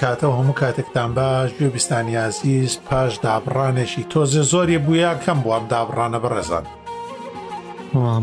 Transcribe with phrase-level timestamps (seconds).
[0.00, 6.64] کاتەوە هەموو کاتێکتان باش گوێبیستانی عزیز پاش دابڕانێکی تۆزێ زۆری بووە کەم بووم دابڕانە بەڕێزان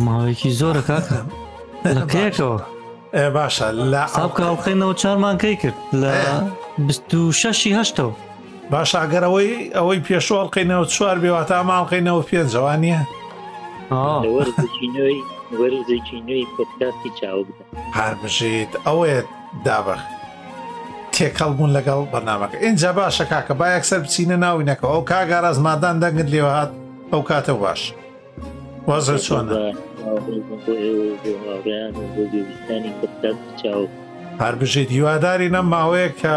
[0.05, 1.19] ماوەیەکی زۆرە کاکە
[1.97, 2.57] لەکەیەکەوە
[3.35, 6.13] باشە لە ئاڵقینەوە چارمان کەی کرد لە
[7.09, 8.13] 26 هەشتەوە
[8.71, 12.99] باش ئەگەرەوەی ئەوەی پێشوەڵقینەوە چوار بێواتە ئاماڵقینەوە پێنجەوانە
[15.59, 17.45] وەرزێکی نوێی پۆتکاستی چاوە
[17.99, 19.27] هەر بژیت ئەوێت
[19.65, 19.99] دابخ
[21.15, 26.29] تێکەڵ بوون لەگەڵ بەنامەکە اینجا باشە کاکە با یەکسەر بچینە ناوینەکە ئەو کاگاراز مادان دەنگت
[26.33, 26.71] لێوە هاات
[27.11, 27.81] ئەو کاتە باش
[28.89, 29.53] وەزر چۆنە
[34.41, 36.35] هەر بژێت هیواداری نە ماوەیە کە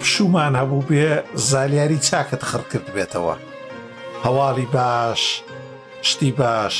[0.00, 1.10] پشومان هەبوو بێ
[1.50, 3.36] زالیاری چاکت خڕکرد بێتەوە
[4.24, 5.22] هەواڵی باش
[6.08, 6.76] شتی باش.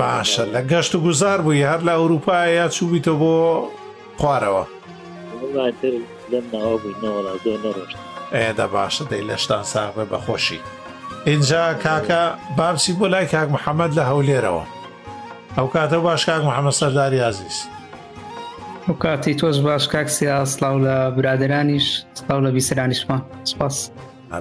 [0.00, 3.36] باشە لە گەشت و گوزار بووی هەر لە ئەوروپایە چوبیتە بۆ
[4.22, 4.64] خوارەوە
[8.34, 10.60] ئێدا باشە دەی لەشتان ساغێ بەخۆشی
[11.30, 12.20] اینجا کاکە
[12.58, 14.64] بابسی بۆ لای کاک محەممەد لە هەولێرەوە
[15.56, 17.56] ئەو کاتە باش کاک محەممەد سەرداری عزیز
[19.02, 23.90] کاتی تۆش باش کاکسیا سلااو لە برادرانیش سلااو لە بییسرانیشمان سپاس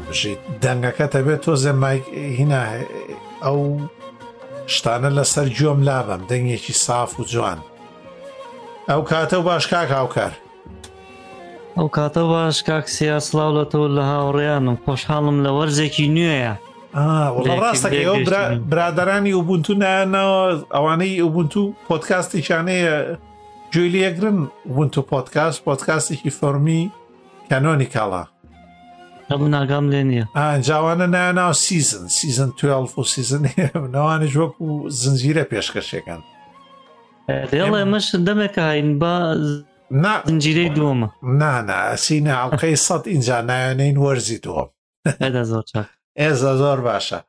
[0.09, 1.97] بژیت دەنگەکەتە بێت تۆ زەمای
[2.39, 2.61] هینا
[3.45, 3.59] ئەو
[4.77, 7.59] شتانە لەسەر گوێم لاوەم دەنگێکی ساف و جوان.
[8.89, 10.31] ئەو کاتە و باشکاک هاوکار
[11.77, 16.53] ئەو کاتە باش کاک سیاسلااو لەتەوە لە هاوڕیانم خۆشحاڵم لە وەرزێکی نوێیە
[17.63, 18.17] ڕاستەکەەوە
[18.71, 22.93] برادرانی وبنتو نایانەوە ئەوانەی وبنتو پۆتکاستی شانەیە
[23.73, 24.37] جوێلیەگرن
[24.69, 26.81] وبنتو پۆتکاست پۆتکاستێکی فەرمی
[27.49, 28.23] کانۆنی کاڵا
[29.29, 36.21] هەبوو ناگام لێ نییە ئاجاوانە نایانناو سیزن سیزن 12 و سیزنەوانش وەکو زنجیرە پێشکەشەکان
[37.51, 39.13] دڵێ مەش دەمێک هاین با
[40.25, 41.07] زنجیرەی دووەمە
[41.41, 44.69] نانەسینە ئەڵلقەی سەد ئینجا نایەنین وەرزی دووەم
[46.21, 47.19] ئێزە زۆر باشە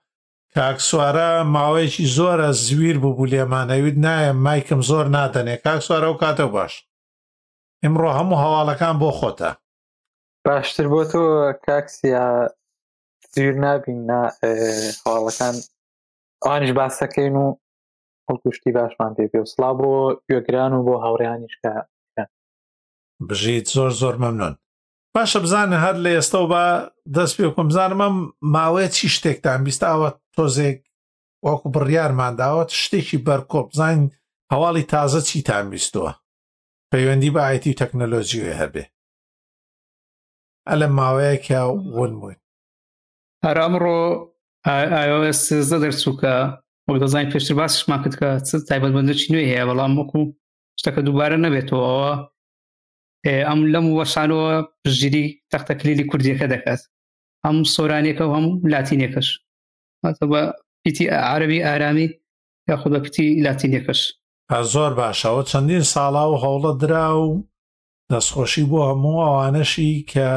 [0.55, 6.47] کاک سوارە ماوەیەکی زۆرە زویر بوو لێمانەوید نایە مایکم زۆر نادەنێ کاک سوارە و کاتە
[6.57, 6.73] باش
[7.85, 9.51] ئمڕۆ هەموو هەواڵەکان بۆ خۆتە
[10.47, 11.23] باشتر بۆ تۆ
[11.67, 12.27] کاکسیا
[13.33, 14.01] زیر نابین
[15.03, 15.57] هەواڵەکان
[16.45, 17.47] ئەوانش باسەکەین و
[18.29, 19.93] هەڵکوشتی باشمان پێ پێ سلا بۆ
[20.29, 21.73] گوێگران و بۆ هاوڕیانیشکە
[23.29, 24.55] بژیت زۆر زۆر مەمنون
[25.17, 26.65] باشە بزانە هەر لە ئێستا و بە
[27.17, 28.09] دەست پێ بکەم بزانمە
[28.55, 30.79] ماوەیە چی شتێکتان بیستاوە تۆزێک
[31.47, 34.11] وەکو بڕیارمانداوەت شتێکی بەرکۆپ زانین
[34.53, 36.13] هەواڵی تازە چیتان بیستووە
[36.93, 38.85] پەیوەندی بە ئایتی و تەکنەلۆژیێ هەبێ
[40.69, 41.63] ئەلە ماوەیەکیا
[41.99, 42.41] ون بووین
[43.45, 44.01] هەر ئەمڕۆ
[44.67, 46.35] ئایس سێزدە دەرچووکە
[46.91, 48.29] وەک دەزانین پێشتر باسشمان کرد کە
[48.69, 50.21] تایبەتبندە چی نوێ هەیە بەڵام وەکو
[50.81, 52.13] شتەکە دووبارە نەبێتەوە
[53.49, 54.51] ئەم لەم وەشانەوە
[54.99, 56.83] ژیری تەختە کلیلی کوردیەکە دەکات
[57.45, 59.29] هەم سۆرانێکە و هەم لاتینێکەش
[60.33, 60.41] بە
[60.83, 61.05] پیتی
[61.35, 62.09] عربی ئارامی
[62.71, 64.01] یاخود بە پیتی لاتینێکەش
[64.73, 67.29] زۆر باشەوە چەندین ساڵا و هەوڵە درا و
[68.11, 70.31] دەستخۆشی بۆ هەموو ئەوانەشی کە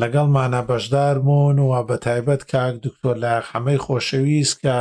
[0.00, 4.78] لەگەڵمانە بەشدار بوون و بە تایبەت کاک دکتۆر لایەخەمەی خۆشەویست کە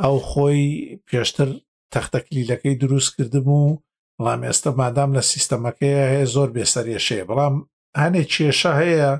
[0.00, 0.62] ئەو خۆی
[1.08, 1.48] پێشتر
[1.92, 3.78] تەختەکلیلەکەی دروست کردبوو
[4.16, 7.54] بەڵام ئێستا مادام لە سیستەمەکەی هەیە زۆر بێسەرێشەیە بەڵام
[8.00, 9.10] هەنێ کێشە هەیە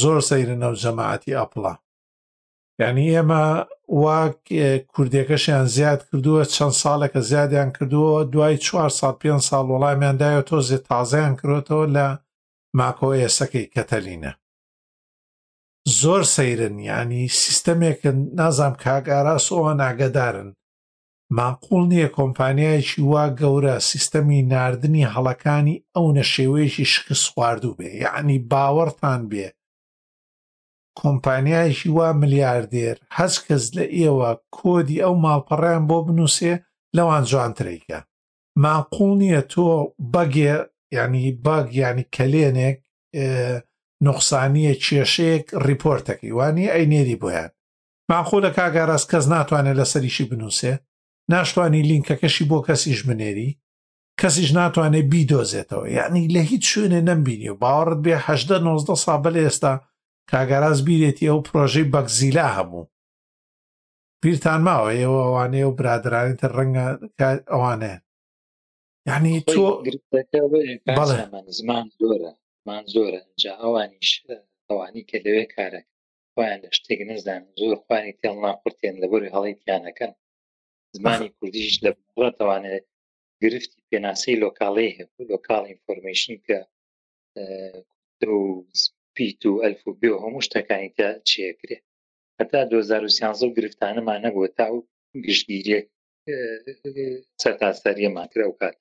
[0.00, 1.74] زۆر سەیرنە و جەماعەتی ئەپڵا
[2.80, 3.44] یعنی ئێمە
[4.02, 4.38] واک
[4.92, 10.78] کوردێکەشیان زیاد کردووە چەند ساڵێکە زیادیان کردووە دوای چوار سال پێ ساڵ وەڵامیاندایە تۆ زێ
[10.88, 12.06] تازیان کردەوە لە
[12.78, 14.32] ماکۆ ئێسەکەی کەتەلینە
[16.00, 20.50] زۆر سەیرن ینی سیستەمێکن نازام کاگاراس ئەوە ناگەدارن
[21.36, 29.20] ماقول نییە کۆمپانیایکی وا گەورە سیستەمی نردنی هەڵەکانی ئەو نەشێوەیەکی شکست خواردوو بێ یعنی باوەڕتان
[29.30, 29.48] بێ
[31.00, 36.54] کۆمپانیایکی وا ملیاردێر هەز کەس لە ئێوە کۆدی ئەو ماڵپەڕیان بۆ بنووسێ
[36.96, 37.98] لەوان جوانترێکە
[38.64, 39.64] ماقول نییە تۆ
[40.12, 40.52] بەگێ
[40.98, 42.78] ینی بەگ ینی کەلێنێک
[44.06, 47.50] نوقسانیە کێشەیەک ریپۆرتەکەی وانی ئەینێری بۆیان
[48.10, 50.74] ماخۆ لە کاگاراز کەس ناتوانێت لەسەریشی بنووسێ
[51.32, 53.50] ناشتوانی لینکەکەشی بۆ کەسیش بنێری
[54.20, 59.36] کەسیش ناتوانێت بیدۆزێتەوە یعنی لە هیچ شوێنێ نەمبینی و باوەڕت بێ هەدە 90 سا بەل
[59.42, 59.72] ئێستا
[60.30, 62.84] کاگەاز بیرێتی ئەو پرۆژەی بەگزیلا هەبوو
[64.22, 66.86] بیرتان ماوە ئێوە ئەوانەیە و برادرانێتە ڕەنگە
[67.52, 67.98] ئەوانەیە
[69.08, 69.64] یعنی تۆ
[71.58, 72.32] زمان زۆرە
[72.68, 74.10] مان زۆرە جا ئەوانیش
[74.68, 75.92] ئەوانی کە لەوێ کارەکە
[76.34, 80.12] خۆیان لە شتێک نزان زۆر خوانی تێڵ ناقورتێن لە بەری هەڵی تیانەکەن
[80.96, 82.84] زمانی کوردیش لە بڕەتوانێت
[83.42, 86.58] گرفتی پێناسی لۆکاڵی هەبوو لۆکال ئینفۆرمشن کە
[89.16, 91.78] پیت و ئەلف و بێ هەموو شتەکانی تا چیەکرێ
[92.38, 94.78] هەتا 2013 گرفتانەمان نەبووە تا و
[95.26, 95.86] گشتگیریەک
[97.42, 98.76] سەر تاسەریەمان کرا و کات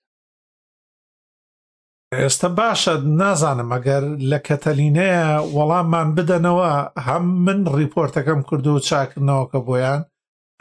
[2.20, 6.70] ئێستا باشە نازانم ئەگەر لە کەتەلینەیە وەڵاممان بدەنەوە
[7.08, 10.02] هەم من ریپۆرتەکەم کردو و چاکردنەوە کە بۆیان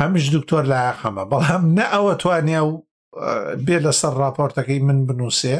[0.02, 2.73] هەمیش دکتۆر لایەخەمە بەڵام نە ئەوە توانیا و
[3.67, 5.56] بێ لەسەر راپۆرتەکەی من بنووسێ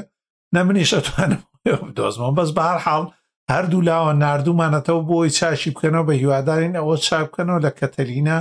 [0.55, 1.43] نە منیش ئەتوانم
[1.89, 3.05] بدۆزمەوە بەس بەهار حاڵ
[3.53, 8.37] هەردوو لاوە نردوومانەتەوە بۆی چاشی بکەنەوە بە هیوادارین ئەوە چاپ بکەنەوە لە کەتەلینە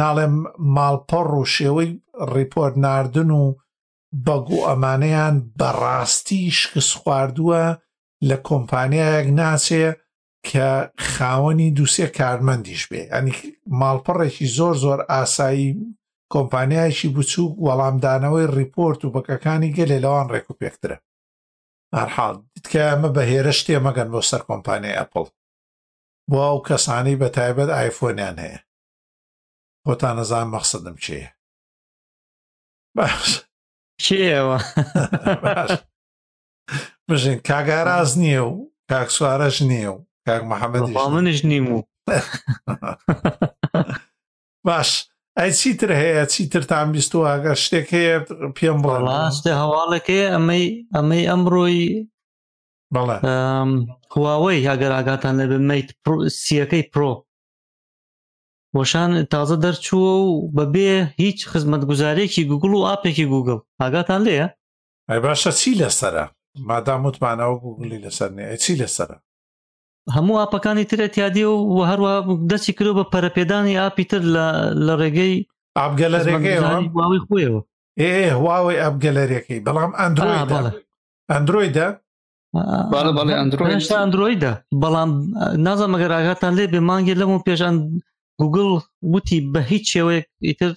[0.00, 0.34] ناڵێم
[0.76, 1.90] ماڵپەڕ و شێوەی
[2.36, 3.44] ریپۆرت نردن و
[4.26, 7.64] بەگو ئەمانەیان بەڕاستی شکست خواردووە
[8.28, 9.86] لە کۆمپانیایەک ناچێ
[10.48, 10.68] کە
[11.12, 13.32] خاوەنی دووسێ کارمەندیش بێ ئەنی
[13.80, 15.68] ماڵپەڕێکی زۆر زۆر ئاسایی
[16.34, 20.96] کۆمپانیایکی بچوو وەڵامدانەوەی ریپۆرت و بەکەکانی گەلێ لەوان ڕێک و پێکترە
[21.96, 25.26] هەرحاڵ دیتکە ئەمە بە هێرە شتێ مەگەن بۆ سەر کۆمپانیای ئەپڵ
[26.30, 28.60] بۆ ئەو کەسانی بە تایبەت ئایفۆنیان هەیە
[29.84, 31.28] بۆ تا نەزان مەخسەدم چێە
[32.96, 33.30] باش
[34.06, 34.58] کێوە
[37.08, 38.52] بژین کاگاراز نییە و
[38.90, 41.78] کاک سوارەش نییە و کاک محەممەد منش نیم و
[44.66, 44.90] باش
[45.40, 48.16] ئەی چیتر هەیە چیترتان بیست و ئەگەر شتێک هەیە
[48.56, 51.80] پێم بڵ ڕاستە هەواڵەکەی ئەمەی ئەمەی ئەمڕۆی
[52.94, 53.18] بەڵێ
[54.12, 55.88] هواوەی هەگەر ئاگاتان لەبێ میت
[56.44, 57.12] سیەکەی پرۆ
[58.76, 60.90] وەشان تازە دەرچووە و بەبێ
[61.22, 64.46] هیچ خزمەت گوزارێکی گوگل و ئاپێکی گوگل ئاگاتان لێە؟
[65.10, 66.24] ئەی باشە چی لەسرە
[66.68, 69.16] مادام وتمانەوە گوگلی لەسەر نێ چی لەسرە
[70.16, 72.12] هەموو ئاپەکانی ترێت یادی و و هەروە
[72.50, 74.22] دەچی کرد بە پەرەپێدانی ئاپی تر
[74.86, 75.34] لە ڕێگەی
[75.78, 77.60] ئابگە لە ڕێگەیواوی خۆیەوە
[78.00, 80.38] ئێ هواوی ئەبگەلەرێکی بەڵام ئەندروۆی
[81.32, 81.88] ئەندروۆیدا
[84.00, 85.10] ئەندروۆیدا بەڵام
[85.64, 87.74] نازە مەگەراگاتان لێ بێ مانگی لەم و پێشان
[88.40, 88.80] گوگل
[89.14, 90.72] وتی بە هیچ شێوەیەک ئیتر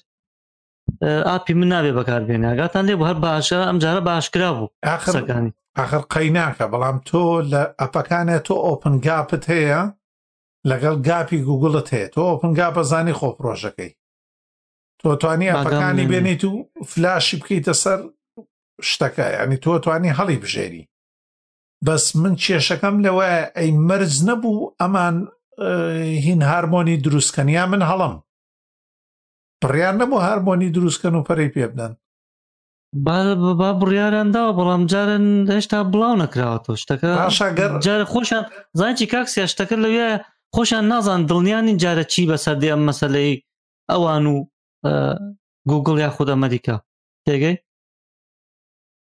[1.27, 6.29] ئاپی من نابێ بەکاربێنێ ئاگاتان لێ بۆ هەر باشە ئەمجارە باشکرا بوو ئاخەکانی ئاخر قەی
[6.37, 9.81] ناکە بەڵام تۆ لە ئەپەکانە تۆ ئۆپن گاپت هەیە
[10.69, 13.91] لەگەڵ گاپی گوگڵت هەیە تۆ ئۆپن گاپە زانی خۆپۆژەکەی
[15.01, 16.51] تۆ توانی ئەپەکانی بێنیت و
[16.91, 17.99] فلاشی بکەیتە سەر
[18.89, 20.83] شتەکە ینی تۆ توانی هەڵی بژێری
[21.85, 25.15] بەس من کێشەکەم لەوەیە ئەی مەرز نەبوو ئەمان
[25.59, 28.13] هین هارمۆنی دروستکەنیا من هەڵم
[29.63, 31.91] بڕیان نەبوو هارمۆنی دروستکەن و پەری پێ بدەن
[33.05, 38.43] با بڕیارانداوە بەڵام جارن هێشتا بڵاو نەکراوەەوە شتەکە شاگەر جارە خۆشیان
[38.79, 40.09] زانکی کاکسیا شتەکە لەوێ
[40.55, 43.33] خۆشیان نازان دڵنیانی جارە چی بەسەر دێم مەسلەی
[43.91, 44.35] ئەوان و
[45.69, 46.75] گوگل یا خود ئەمریکا
[47.27, 47.55] تێگەی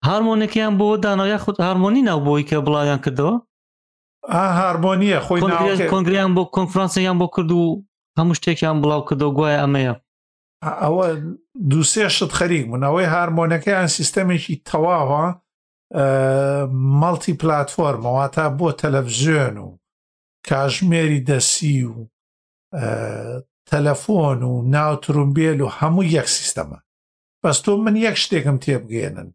[0.07, 3.33] هارمۆنێکیان بۆ دانایا خود هارمۆنی ناو بۆی کە بڵاویان کردەوە
[4.31, 5.41] هارمۆنیە خۆی
[5.93, 7.83] کۆنگریان بۆ کۆنفرانسیان بۆ کرد و
[8.19, 9.93] هەموو شتێکیان بڵاو کردە و گوایە ئەمەیە
[10.83, 11.07] ئەوە
[11.69, 15.25] دووسێ شت خەریک بوون ئەوەی هارمۆنەکەیان سیستەمێکی تەواوە
[17.01, 19.77] مەڵتی پلتفۆرمەوە تا بۆ تەلەڤزیۆن و
[20.49, 21.95] کاژمێری دەسی و
[23.71, 26.79] تەلەفۆن و ناوترومبیل و هەموو یەک سیستەمە
[27.43, 29.29] بەس تۆ من یەک شتێکم تێبگێنن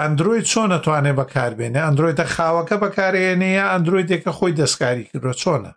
[0.00, 5.72] ئەندروید چۆن ئەتوانێ بەکاربێنێ ئەندرویدە خاوەکە بەکارێنێ یا ئەندرویدێکە خۆی دەستکاری کردۆ چۆنە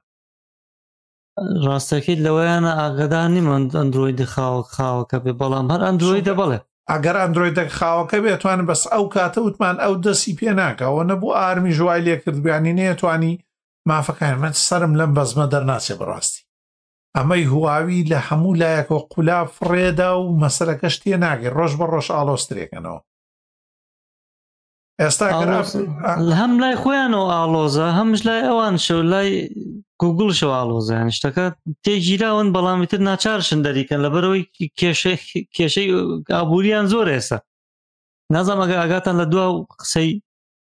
[1.65, 6.59] ڕاستەکەیت لەوەیانە ئاگدانی من ئەندرویدی خاوە خاوەکە بێ بەڵام هەر ئەندرویدە بڵێ
[6.91, 12.01] ئەگەر ئەندرویدە خاوەکە بێتوان بەس ئەو کاتە وتمان ئەو دەستی پێ ناکەەوە نەبوو ئارمی ژوای
[12.07, 13.33] لێکردبیانی نێتوانی
[13.89, 16.45] مافەکان من سرم لەم بەزمە دەرناچێ بڕاستی
[17.17, 22.99] ئەمەی هواوی لە هەموو لایەکەوە قولا فڕێدا و مەسەرەکە شتێ ناگەی ڕۆژ بە ڕۆژ ئالۆسترێکەنەوە
[25.01, 25.25] ئێستا
[26.39, 29.31] هەم لای خۆیانەوە ئالۆزە هەمش لای ئەوان شە لای
[30.01, 31.45] گوگل شەوە ئالۆزیان شتەکە
[31.83, 34.43] تێگیراون بەڵامیتر ناچارشن دەریکەن لە بەرەوەی
[35.57, 35.87] کێشەی
[36.35, 37.37] ئابوووریان زۆر ئێستا
[38.35, 40.09] نازام ئەگە ئاگاتان لە دوا و قسەی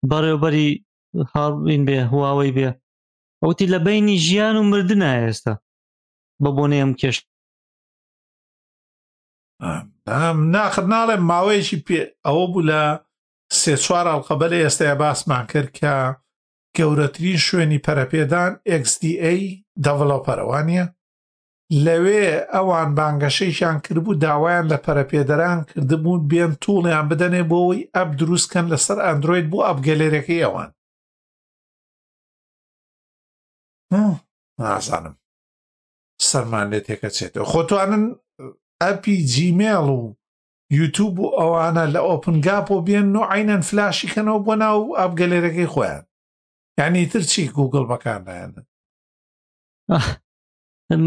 [0.09, 0.69] بەڕێوبەری
[1.33, 2.69] هاڵبین بێ هواوەی بێ
[3.41, 5.53] ئەوتی لە بینی ژیان و مردنە ئێستا
[6.43, 7.17] بە بۆنێ ئەم کێش
[10.55, 12.81] ناخت ناڵێ ماوەیەکی پێ ئەوە بوو لە
[13.61, 15.93] سێ چوار ئەڵقەبە لە ئێستای باسمان کرد کە
[16.77, 18.51] گەورەترین شوێنی پەرەپێدان
[18.85, 19.33] XDA
[19.83, 20.83] دەڤڵۆپەرەوانە
[21.85, 28.97] لەوێ ئەوان بانگەشەیشان کردبوو داوایان لە پەرەپێدەران کردبوون بێن توڵیان بدەنێ بۆەوەی ئەپ دروستکەن لەسەر
[29.05, 30.69] ئەندروید بۆ ئەبگەلێرەکەی ئەوان
[34.61, 35.15] نازانم
[36.29, 38.03] سەرمان لێ تێکە چێتەوە خۆتوانن
[38.83, 40.01] ئەپی جیمێڵ و
[40.75, 46.03] یوتوب و ئەوانە لە ئۆپنگاپۆ بێن و عینەن فلاشیکەنەوە بۆ ناو ئابگەلێرەکەی خۆیان
[46.79, 48.61] یعنی تر چی گوگل بەکاردایەنە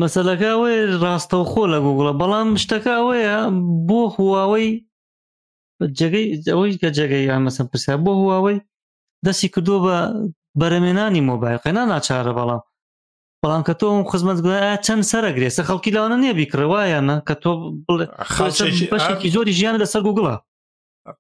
[0.03, 3.37] مەسلەکە ئەوەی ڕاستەو خۆ لە گوگڵە بەڵام شتەکە ئەوەیە
[3.89, 4.69] بۆ هواوەی
[5.99, 8.65] جگەی ئەوەی کە جگەی یان مەسم پرسیار بۆ هواوەی
[9.25, 10.01] دەستی کردووە بە
[10.61, 12.63] بەرەمێنانی مۆبایل قەنا ناچارە بەڵام
[13.45, 17.51] بەڵام کە تۆم خزمەتگوایە چەند سەرەگرێسە خەڵکی لەوانە نییە بیکڕەوایانە کە تۆ
[18.93, 20.37] بەشێکی زۆری ژیانە لەسەر گوگڵە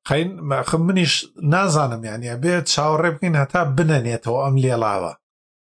[0.08, 1.14] قین ماخم منیش
[1.52, 5.12] نازانم یانە بێت چاوەڕێ بکەین هەتا بنەنێتەوە ئەم لێڵاوە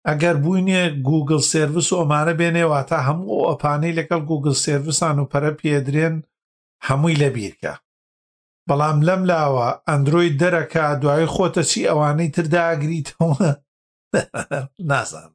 [0.07, 6.15] ئەگەر بووینێ گوگل سرویس و ئۆمانە بێنێواتە هەموو ئەپانەی لەگەڵ گوگل سرویسان و پەرە پێدرێن
[6.87, 7.73] هەمووی لە بیرکە
[8.67, 13.35] بەڵام لەم لاوە ئەندروۆی دەرەکە دوای خۆتە چی ئەوانەی ترداگریتەوە
[14.91, 15.33] نازانم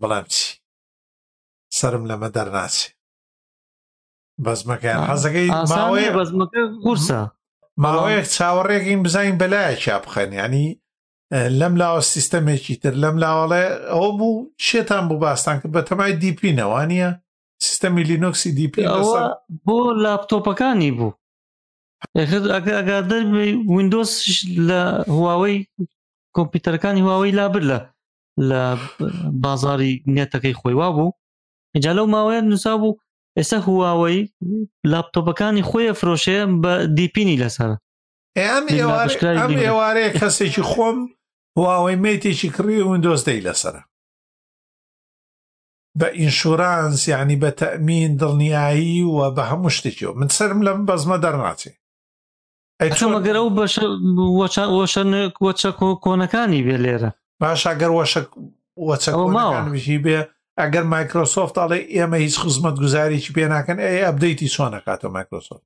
[0.00, 0.44] بڵێم چی
[1.78, 2.88] سرم لەمە دەرناچێ
[4.44, 7.20] بەزمەکەیان حەزەکەی ماوەیە بەزمەکە قورسە
[7.84, 10.66] ماوەیەک چاوەڕێکین بزانین بەلایەکی بخەنیانی
[11.60, 14.34] لەم لاوە سیستەمێکی تر لەم لاوەڵێ ئەو بوو
[14.66, 17.08] شێتان بوو باستان کرد بە تەمای دیپی نەوانە
[17.66, 18.84] سیستەمی لینۆکسی دیپی
[19.66, 21.12] بۆ لاپتۆپەکانی بوو
[22.84, 23.22] ئەگادر
[23.74, 24.12] وینندۆس
[24.68, 24.80] لە
[25.16, 25.56] هواوەی
[26.36, 27.78] کۆمپیوتەرەکانی هواوەی لابر لە
[28.50, 28.62] لە
[29.44, 31.12] بازاری نێتەکەی خۆی وا بوو
[31.74, 32.98] اینجا لەو ماوەیە نووسا بوو
[33.38, 34.20] ئێستا هواوەی
[34.90, 37.70] لاپتۆپەکانی خۆیە فرۆشەیە بە دیپینی لەسەر
[39.64, 40.98] ئێوارەیە کەسێکی خۆم
[41.58, 43.82] هواوەی مێتێکی کڕی وندۆزدەی لەسرە
[45.98, 51.16] بە ئینشورانس یعنی بە تەمین دڵنیایی و بە هەموو شتێکی و من سرم لەم بەزمە
[51.24, 51.72] دەرناچێ
[52.80, 53.54] ئەیمەگەرە و
[55.44, 55.70] بەشە
[56.04, 57.10] کۆنەکانی بێ لێرە
[57.50, 60.18] باشاگەر وەشەوەچەکەویشی بێ
[60.60, 65.64] ئەگەر مایکرۆسۆفت ئاڵێ ئێمە هیچ خزمەت گوزاریی پێناکەن ئەی ئەبدەیتی چۆنەکاتە مایکرۆسۆفت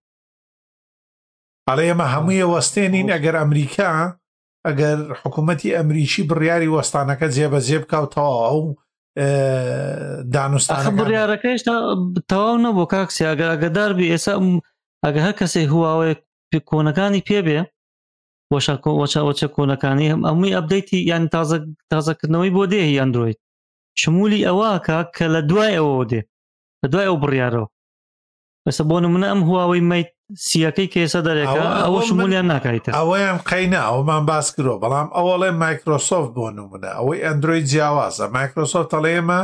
[1.69, 3.91] ئەڵێ ئێمە هەموویە وەستێنین ئەگەر ئەمریکا
[4.67, 8.61] ئەگەر حکوومەتتی ئەمریکی بڕیاری وەستانەکە جێبەجێ بکەوتەوە ئەو
[10.35, 11.75] دانوستان بڕیارەکەیشتا
[12.31, 14.33] تەواو نەبوو کاکسی ئەگەر ئەگەدار بی ئێستا
[15.05, 16.15] ئەگە هەر کەسێک هواوەیە
[16.71, 17.59] کۆنەکانی پێبێ
[18.55, 21.25] وەچە کۆنەکانی هەم ئەمووی ئەبدەیتی یان
[21.93, 23.39] تازەکردنەوەی بۆ دێ ئەندروید
[24.01, 26.21] شمولی ئەوەکە کە لە دوای ئەوە دێ
[26.83, 27.69] لە دوای ئەو بڕیارەوە
[28.67, 30.11] بەسە بۆ منە ئەم هواوەی مەیت
[30.47, 36.47] سیەکەی کێسە دەرێکە ئەوە شمولیان ناکایتە ئەوەیان قەینا ئەومان باس کرۆ بەڵام ئەوەڵێ مایکرۆسۆفت بۆ
[36.57, 39.41] نمونە ئەوەی ئەندروۆی جیاوازە مایکرۆسۆفت ئەڵێمە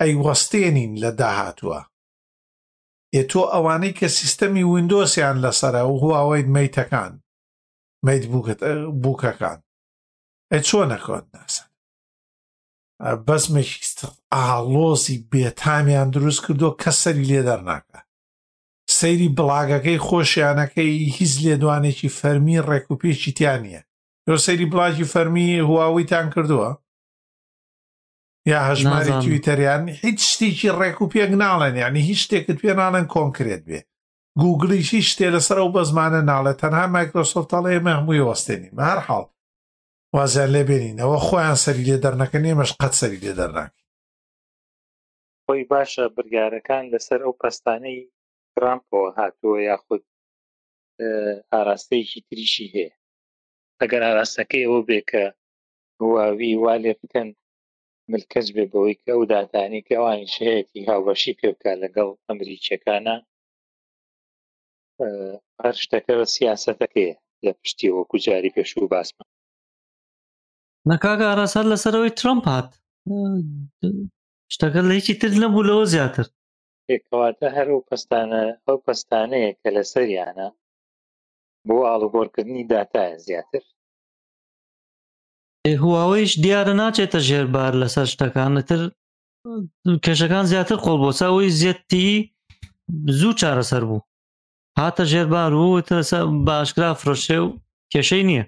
[0.00, 1.80] ئەی وەستێنین لە داهاتووە
[3.14, 7.12] ئێ تۆ ئەوانەی کە سیستەمی وینندۆسیان لەسەر و هواوەی مەیتەکان
[8.06, 8.60] مەید بووکەت
[9.02, 9.58] بووکەکان
[10.52, 11.66] ئە چۆنە کۆن ناسن
[13.26, 13.82] بەسمێکی
[14.34, 18.00] ئالۆزی بێتامیان دروست کردو کە سەری لێ دەرناکە
[18.98, 23.82] سەیری بڵاگەکەی خۆشیانەکەی هیچ لێدوانێکی فەرمی ڕێکوپێکی تیان نیە
[24.26, 26.70] لۆ سەیری بڵاکی فەرمی هواویتان کردووە
[28.50, 33.62] یا هەژماری تویتەریان هیچ شتێکی ڕێک و پێک ناڵێن یانی هیچ شتێکت پێ ناڵێن کۆنکرێت
[33.68, 33.80] بێ
[34.42, 39.26] گوگلیشی شتێ لەسەر ئەو بە زمانە ناڵێت تەنها مایکرۆسۆفتاڵێ ئێمە هەمووی وەستێنی هەر حاڵ
[40.16, 43.82] وازیان لێ بێنینەوە خۆیان سەری لێ دەرنەکەن ئێمەش قەت سەری لێ دەرناکی
[45.44, 48.00] خۆی باشە برگارەکان لەسەر ئەو پستانەی
[48.54, 50.02] ترامپەوە هاتووە یاخود
[51.52, 52.92] ئاراستەیەکی تریشی هەیە
[53.80, 55.24] ئەگەر ئاراستەکەی ئەوە بێ کە
[56.00, 57.28] هواوی وا لێ بکەن
[58.12, 63.16] ملکەس بێ بەوەی کە ئەو داتانی کە ئەوانی شەیەی هاوبەشی پێ بکات لەگەڵ ئەمریکیەکانە
[65.62, 67.12] هەر شتەکە بە سیاسەتەکەیە
[67.44, 69.24] لە پشتی وەکو جاری پێش و باسمە
[70.90, 72.70] نەکاگە ئاراسات لەسەرەوەی ترمپ هات
[74.54, 76.26] شتەکە لە هیچی تر نەبوو لەوە زیاتر
[76.96, 80.48] ێکواتە هەر و پستانە ئەو پستانەیە کە لەسەریانە
[81.68, 83.62] بۆ ئاڵوگۆرکردنی داتایە زیاتر
[85.82, 88.82] هواوەیش دیارە ناچێتە ژێربار لەسەر شتەکانتر
[90.04, 92.08] کێشەکان زیاتر قۆڵ بۆساەوەی زیەتی
[93.20, 94.00] زوو چارەسەر بوو
[94.78, 95.66] هاتە ژێربار و
[96.46, 97.48] باشکرا فرۆشێ و
[97.92, 98.44] کێشەی نییە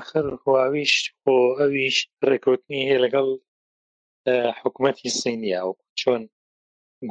[0.00, 1.96] آخر هواویش بۆ ئەویش
[2.30, 3.28] ڕێکوتنی هەیە لەگەڵ
[4.60, 6.22] حکوومەتی سینیا و چۆن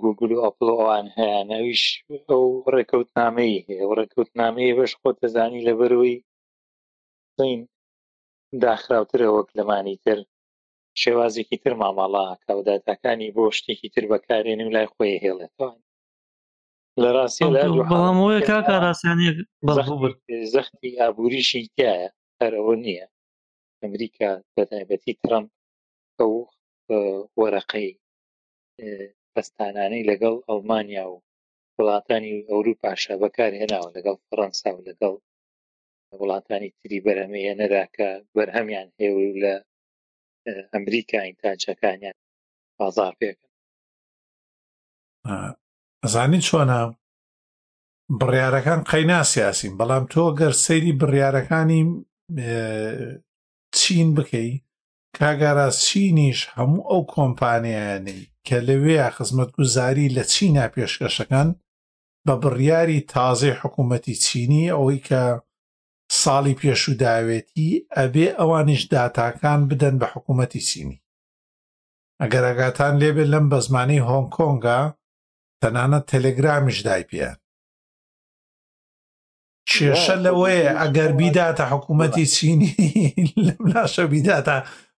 [0.02, 1.84] گوگل و ئەپلۆوان هەیە نەویش
[2.30, 2.44] ئەو
[2.74, 6.14] ڕێکەوت نامەی هەیە و ڕێکوت نامەیە بەش خۆ دەزانی لە بەروی
[7.36, 7.62] سین
[8.64, 10.20] داخراوترەوەک لەمانی تر
[11.02, 15.78] شێوازێکی تر ماماڵا کاوداتەکانی بۆ شتێکی تر بەکارێن و لای خۆی هێڵێتوان
[17.04, 19.28] لە ڕاستی بەڵام وە کاکە ڕاستیانێ
[20.54, 22.08] زەختی ئابوووریشی تایە
[22.42, 23.06] هەرەوە نییە
[23.82, 25.50] ئەمریکا بەتایبەتی ترامپ
[26.20, 26.34] ئەو
[27.42, 27.90] وەرەقەی
[29.34, 31.16] پستانانەی لەگەڵ ئەڵمانیا و
[31.78, 35.14] وڵاتانی ئەوروپاشە بەکار هێناوە لەگەڵ فەەنسا و لەگەڵ
[36.20, 39.54] وڵاتانی تری بەرەمەیە نەداکە بەرهەمیان هێو لە
[40.74, 42.18] ئەمریکا ئینتاجەکانیان
[42.80, 43.48] بازار پێکە
[46.06, 46.80] ئەزانین چۆنە
[48.20, 51.82] بڕیارەکان قەیناسیاسیم بەڵام تۆ گەر سەیری بڕیارەکانی
[53.78, 54.64] چین بکەیت
[55.18, 61.50] کاگەڕاز چینیش هەموو ئەو کۆمپانیانی کە لەوەیە خزمەت گوزاری لە چینا پێشکەشەکان
[62.26, 65.24] بە بڕیاری تازەی حکوومەتی چینی ئەوەی کە
[66.22, 71.04] ساڵی پێشوداوێتی ئەبێ ئەوانیش داتاکان بدەن بە حکوومەتی چینی
[72.22, 74.80] ئەگەر ئەگاتان لێبێت لەم بە زمانی هۆنگ کۆنگە
[75.64, 77.32] تەنانەت تەلەگرامیش دای پێە
[79.72, 82.72] کێشە لەوەیە ئەگەر بیداتە حکوومەتی چینی
[83.48, 84.56] لەلاشە بیداتە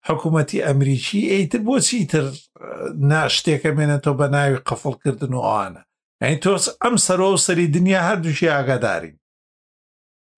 [0.07, 2.25] حکوومەتی ئەمریکی ئەیتر بۆ چیتر
[3.11, 5.81] ناشتێکە مێنێتەوە بە ناوی قەفڵکردن و ئەوانە
[6.23, 9.15] ئەین تۆس ئەم سەرۆ و سەری دنیا هەردووشی ئاگادارین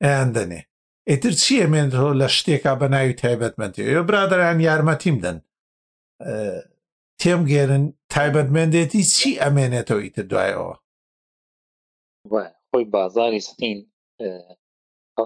[0.03, 0.61] ئەیان دەنێ
[1.09, 5.37] ئیتر چییە مێنەوە لە شتێکا بە ناوی تایبەتمەندی برادران یارمەتیم دەن
[7.21, 7.83] تێم گێرن
[8.15, 10.75] تایبەتمەندێتی چی ئەمێنێتەوە ئیتر دوایەوە
[12.69, 13.79] خۆی بازاری سین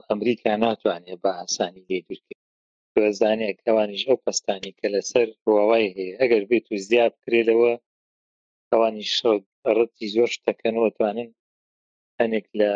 [0.09, 2.41] ئەمریکا ناتوانێت بە ئاسانی لێ دوورکرد
[3.01, 7.71] وەزانێک ئەوانیش ئەو پستانی کە لەسەر ڕواوای هەیە ئەگەر بێت و زیاب کرێلەوە
[8.71, 9.05] ئەوانی
[9.77, 11.29] ڕەتی زۆر شتەکەنەوەتوانن
[12.19, 12.71] هەنێک لە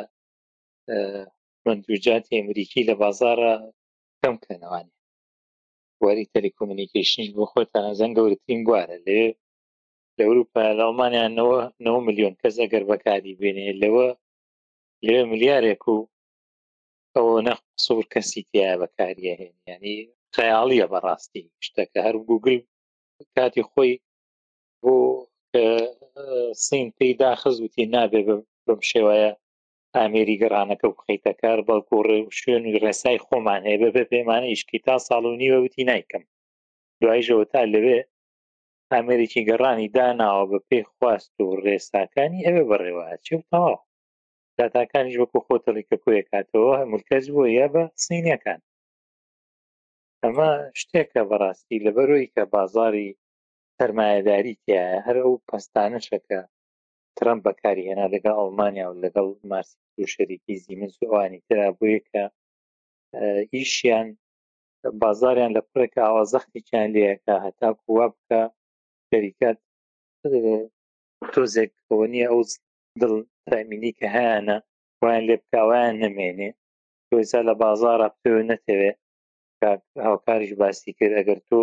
[1.66, 3.54] ڕندوجاتی ئەمریکی لە بازارە
[4.22, 4.96] کەم کەنەوانی
[6.04, 9.24] وەری تەلیکۆمنیکیشنیش بۆ خۆتانە زەنگەورترین گوارە لێ
[10.20, 11.32] لە ئەوروپا لە ئەڵمانیان
[11.88, 14.08] 9 میلیۆن کەس ئەگەر بەکاری بێنێ لەوە
[15.06, 15.98] لەوێ ملیارێک و
[17.16, 19.98] ئەوە نەخ سوور کەسی تیا بەکاریە هێن ینی
[20.36, 22.58] خەیاڵیە بەڕاستی شتەکە هەر گوگل
[23.36, 23.92] کاتی خۆی
[24.82, 24.96] بۆ
[26.66, 28.22] سین پێی داخز وتی نابێ
[28.68, 29.30] بم شێوەیە
[29.96, 32.06] ئامێری گەڕانەکە و بخیتە کار بەڵکوڕ
[32.40, 36.24] شوێن و ڕێسای خۆمان هەیە بە پێمانە یشکی تا ساڵ و نیوە وتی نیکەم
[37.02, 38.00] دوایژەوە تا لەوێ
[38.94, 43.76] ئامریکی گەڕانی داناوە بە پێی خواست و ڕێساکانی ئەوێ بەڕێوەچێ و تەواو
[44.58, 48.62] داتاکانیش وەکو خۆتەڵی کە کۆیە کاتەوە هەمولکەز بووە یا بە سینەکان
[50.24, 53.10] ئەمە شتێکە بەڕاستی لەبەرۆی کە بازاری
[53.78, 56.40] سەرمایهداری تایە هەر ئەو پستانشەکە
[57.18, 62.24] ترم بەکاری هێنا لەگە ئەڵمانیا و لەگەڵ ماسی و شەریکی زیمن سوانی تررا بوویکە
[63.56, 64.08] ئیشیان
[65.02, 68.42] بازاریان لە پرەکە ئاوازەختی چیان لەکە هەتاکو وا بکە
[69.14, 69.58] دەریکات
[71.34, 72.42] تۆزێک ئەوە نییە ئەو
[73.02, 73.14] دڵ
[73.50, 74.58] تامینی کە هیانە
[75.02, 76.50] وایان لێ بکاوایان نەمێنێ
[77.08, 78.92] تۆزا لە بازارە پێ نەتەوێ
[80.06, 81.62] هاوکاریش باسی کرد ئەگەر تۆ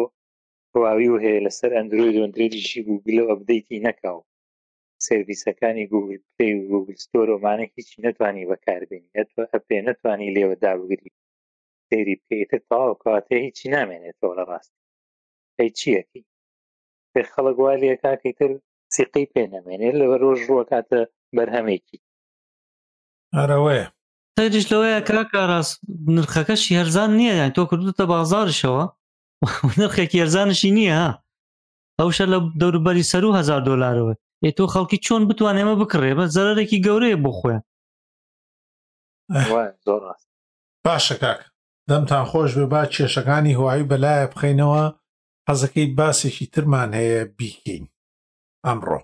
[0.75, 4.19] هواوی و هەیە لەسەر ئەندروی دۆندریشی گوگلەوە بدەیتی نەکاو
[5.09, 9.13] سرویسەکانی گوگل پێ و گوگل ستۆرۆمانە هیچ نتوانی بەکاربیێنی
[9.55, 11.11] ئەپێ نتوانی لێوە دابگری
[11.89, 14.73] سێری پێتە تاو کاتێ هیچی نامێنێتەوە لە ڕاست
[15.59, 16.23] ئەی چیەکی
[17.15, 18.51] پێ خەڵک والیە کاکەی تر
[18.95, 21.01] سیقی پێ نامێنێت لەبەر ڕۆژ ڕوە کاتە
[21.37, 21.99] بەرهەمێکی
[23.37, 23.85] ئەرەوەە
[24.37, 25.77] تریش لەوەیە کراکە ڕاست
[26.17, 28.85] نرخەکەشی هەرزان نییە یان تۆ کردوتە بازارشەوە
[29.81, 31.03] نرخێکی هەرزانشی نییە
[32.01, 34.15] ئەوشە لە دەوروبەری سەر و هزار دلارەوە
[34.49, 37.63] ێ تۆ خەڵکی چۆن بتوان ئێمە بکڕێ بە زەرێکی گەورەیە بۆ خۆیان
[40.87, 41.41] باشە کاک
[41.91, 44.85] دەمتان خۆش بێ با کێشەکانی هوایی بەلایە بخینەوە
[45.49, 47.85] حەزەکەی باسێکی ترمان هەیە بیکەین
[48.67, 49.01] ئەمڕۆ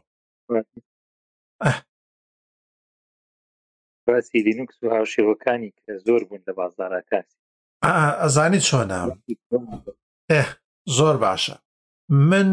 [4.06, 7.36] باسی لینوکس و هاوشێوەکانی کە زۆر بوون لە بازاراکاسی
[8.22, 9.00] ئەزانیت چۆنا
[10.96, 11.56] زۆر باشە
[12.30, 12.48] من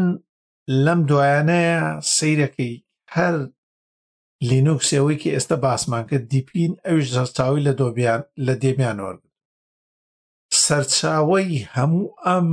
[0.84, 1.78] لەم دوایانەیە
[2.16, 2.74] سیرەکەی
[3.16, 3.34] هەر
[4.50, 9.22] لینوکسەوەیکی ئێستا باسمانکە دیپین ئەوش زەرچاوی لە دۆبیان لە دێمیان وەرگ
[10.64, 12.48] سەرچاوی هەموو ئەم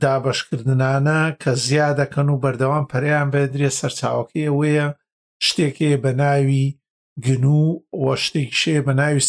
[0.00, 4.86] دابشکردنانە کە زیاد دەکەن و بەردەوام پەریان بەدرێ سەرچاوەکەی ئەوەیە
[5.46, 6.66] شتێکەیە بە ناوی
[7.26, 7.64] گنو
[8.04, 9.20] وە شتێکشێ بە ناوی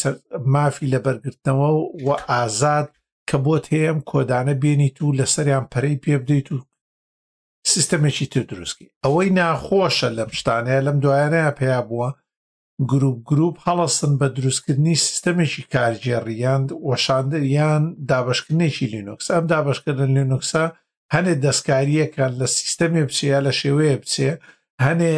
[0.53, 1.69] مافی لە بەرگرتنەوە
[2.05, 2.87] و ئازاد
[3.29, 6.57] کە بۆت هەیەم کۆدانە بێنیت و لەسەریان پەرەی پێ بدەیت و
[7.71, 12.09] سیستەمێکی تر دروستکی ئەوەی ناخۆشە لەم شتانەیە لەم دوایانەیە پێیا بووە
[12.91, 20.63] گروپ گروپ هەڵەستن بە دروستکردنی سیستەمێکی کارجێڕیان وەشاندر یان دابشکردنێکی لینوکس ئەم دابشکردن لینوکسە
[21.13, 24.31] هەنێ دەستکاریەکان لە سیستەمی بچیا لە شێوەیە بچێ
[24.85, 25.13] هەنێ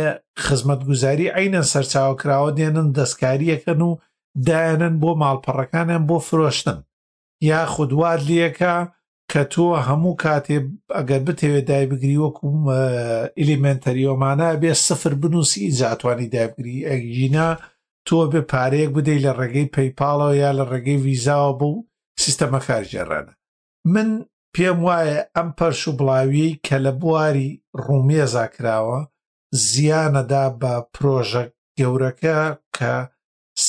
[0.46, 3.92] خزمەت گوزاری عینە سەرچاوکراوە دێنن دەستکاریەکەن و
[4.48, 6.80] دایەنن بۆ ماڵپەڕەکانیان بۆ فرۆشتن
[7.50, 8.74] یا خودوار لیەکە
[9.32, 10.58] کە تۆ هەموو کاتێ
[10.98, 12.58] ئەگەر بتەوێت دایبگری وەکوم
[13.42, 17.50] ئلیمنتەریۆمانە بێ سفر بنووسی زاتوانی دایبگری ئەگژینا
[18.08, 21.86] تۆ بێ پارەیەک بدەیت لە ڕێگەی پەیپاڵەوە یا لە ڕێگەی ویزاوە بوو
[22.24, 23.34] سیستەمە خارجێڕانە
[23.94, 24.10] من
[24.56, 27.50] پێم وایە ئەم پەرش و بڵاوی کە لە بواری
[27.86, 29.00] ڕومێزا کراوە
[29.70, 31.44] زیانەدا بە پرۆژە
[31.80, 32.40] گەورەکە
[32.78, 32.94] کە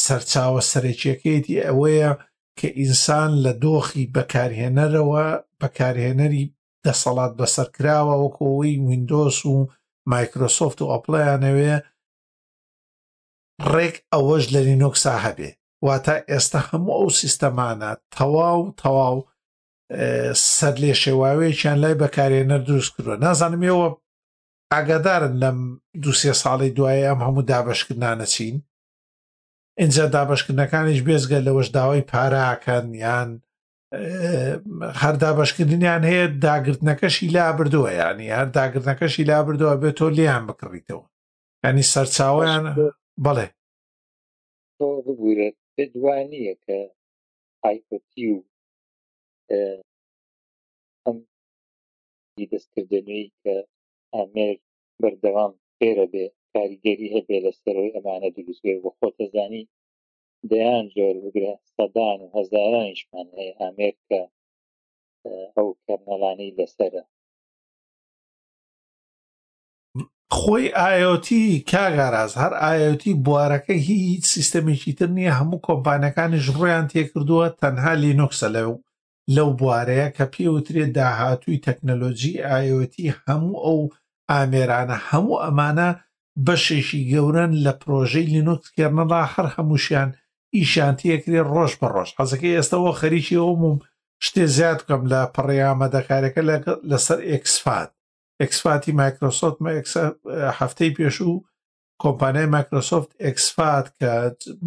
[0.02, 2.12] سەرچاوە سەرێکیەکەیتی ئەوەیە
[2.58, 5.26] کە ئینسان لە دۆخی بەکارهێنەرەوە
[5.60, 6.52] بەکارهێنەری
[6.84, 9.56] دەسەڵات بەسەرکراوە وەکەوەی وینندۆس و
[10.12, 11.74] مایکرۆسۆفت و ئەپلایانەوێ
[13.72, 15.50] ڕێک ئەوەش لە لینۆکسا هەبێ
[15.86, 19.16] واتە ئێستا هەموو ئەو سیستەمانە تەواو تەواو
[20.56, 23.88] سەر لێ شێواوەیەکیان لای بەکارێنەر دروست کردوە نازانم ەوە
[24.72, 25.58] ئاگادارن لەم
[26.02, 28.56] دوسێ ساڵی دوایە ئەم هەموو دابشکردانە چین
[29.80, 33.30] اینجا دابشکردنەکانیش بێزگە لەوەش داوای پاراکەن یان
[35.02, 41.04] هەردابشکردنیان هەیە داگرتنەکەشی لا بردووە ینی هەر داگرتنەکەشی لا بردووە بێت تۆ لیان بکڕیتەوە
[41.64, 42.64] ینی سەرچاویان
[43.24, 43.48] بڵێ
[44.78, 46.78] تۆ بگوورێت پێ دوانیە کە
[47.64, 48.38] ئایکۆتی و
[51.04, 51.18] ئەم
[52.52, 53.54] دەستکردنەوەی کە
[54.16, 54.56] ئامێر
[55.02, 59.64] بەردەوام فێرە بێ کاریگەری هەبێ لەسەرەوەی ئەمانە دروستێ بۆ خۆتەزانی
[60.52, 64.22] دەیان زۆر بگرە سەدان و هەزارانیشمان هەیە ئامێرکە
[65.56, 67.02] ئەو کەرنەلانی لەسرە
[70.38, 77.92] خۆی ئایۆتی کاگاراز هەر ئایۆتی بوارەکە هیچ سیستەمێکی تر نییە هەموو کۆمپانەکانیش ڕویان تێکردووە تەنها
[78.02, 78.72] لینوکسە لەو
[79.36, 83.80] لەو بوارەیە کە پێوترێت داهاتووی تەکنەلۆژی ئایۆتی هەموو ئەو
[84.30, 85.90] ئامێرانە هەموو ئەمانە
[86.46, 90.10] بەشێکی گەورن لە پرۆژەی لینوکسکردنەدا هەر هەمووشیان
[90.58, 93.76] ئیشانتیەکرێ ڕۆژ بە ڕۆژ حەزەکەی ئێستەوە خەریکی ئەوموم
[94.26, 96.42] شتێ زیاد بکەم لە پڕیامەدەکارەکە
[96.90, 97.90] لەسەر ئەکسفات
[98.40, 99.56] ئەکسفاتی مایکرۆسۆفت
[100.58, 101.32] هەفتەی پێش و
[102.02, 104.10] کۆمپانای مایکرۆسۆفت ئەکسفات کە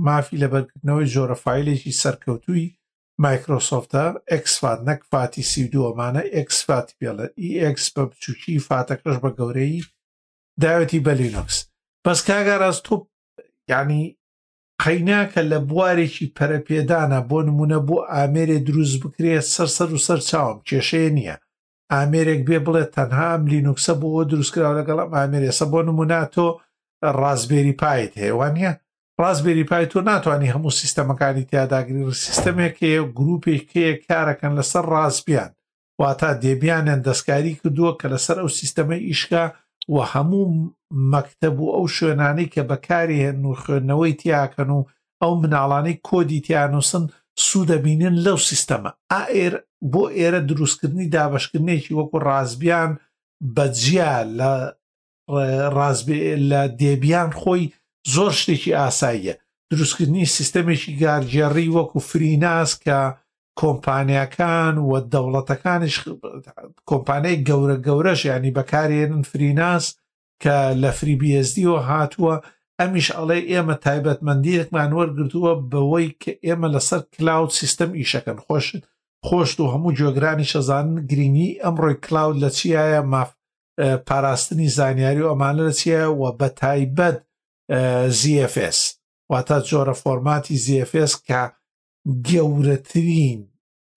[0.06, 2.67] مافی لەبەرکردنەوەی جۆرە فیلێکی سەرکەوتووی
[3.25, 9.78] مایکرۆسۆفتە ئەکسفات نەک فاتی سیدووەمانە ئەکسفات پێڵە ئیX بە بچووکی فاتەکەش بە گەورەی
[10.62, 11.58] داوەتی بە لینۆکس
[12.06, 12.95] بەس کاگەڕاست تۆ
[13.71, 14.04] ینی
[14.83, 21.35] قەیناکە لە بوارێکی پەرەپێدانە بۆ نمونە بۆ ئامێرێ دروست بکرێت سەرسەر و سەرچاوم کێشەیە نییە
[21.93, 26.47] ئامێرێک بێ بڵێ تەنهام لینوکسە بۆەوە دروستکرا لەگەڵم ئامێرێسە بۆ نموناتۆ
[27.21, 28.71] ڕازبێری پایت هێوانە
[29.21, 35.51] ڕازبێری پای تۆ ناتوانانی هەموو سیستەمەکانی تیاداگریر سیستەمێکەیە گرروپێکەیە کارەکەن لەسەر ڕازبیان
[36.01, 39.43] واتا دێبیانیان دەستکاری کردووە کە لەسەر ئەو سیستەمە ئیشکە
[39.87, 40.45] و هەموو
[41.13, 44.81] مەکتب و ئەو شوێنانەی کە بەکاری هێن و خوێندنەوەی تیاکەن و
[45.21, 47.03] ئەو مناڵانەی کۆدی تیانوسن
[47.45, 49.53] سوودەبینن لەو سیستەمە ئائێر
[49.91, 52.91] بۆ ئێرە دروستکردنی دابشکردنێکی وەکو ڕازبیان
[53.55, 54.51] بەجیا لە
[56.49, 57.63] لە دێبیان خۆی
[58.13, 59.35] زۆر شتێکی ئاساییە
[59.71, 62.99] دروستکردنی سیستەمێکی گارجێڕی وەکو فریناس کە
[63.59, 65.95] کۆمپانیەکان و دەوڵەتەکانیش
[66.89, 69.85] کۆمپانیای گەورە گەورەش ینی بەکارێنن فریناس
[70.43, 72.35] کە لە فریبیSDەوە هاتووە
[72.79, 78.81] ئەمیش ئەڵێ ئێمە تایبەتمەندیەکمان وەرگرتووە بەوەی کە ئێمە لەسەر کلااود سیستم ئیشەکەن خۆشن
[79.27, 83.29] خۆشت و هەموو جۆگرانی شەزانن گرنگی ئەمڕۆی کلااود لە چیایە ماف
[84.07, 87.17] پاراستنی زانیاری و ئەمانە لە چیە و بە تایبەت
[88.21, 88.79] ZFS
[89.31, 91.41] واتە جۆرە فۆرماتی ZFS کە
[92.27, 93.41] گەورەترین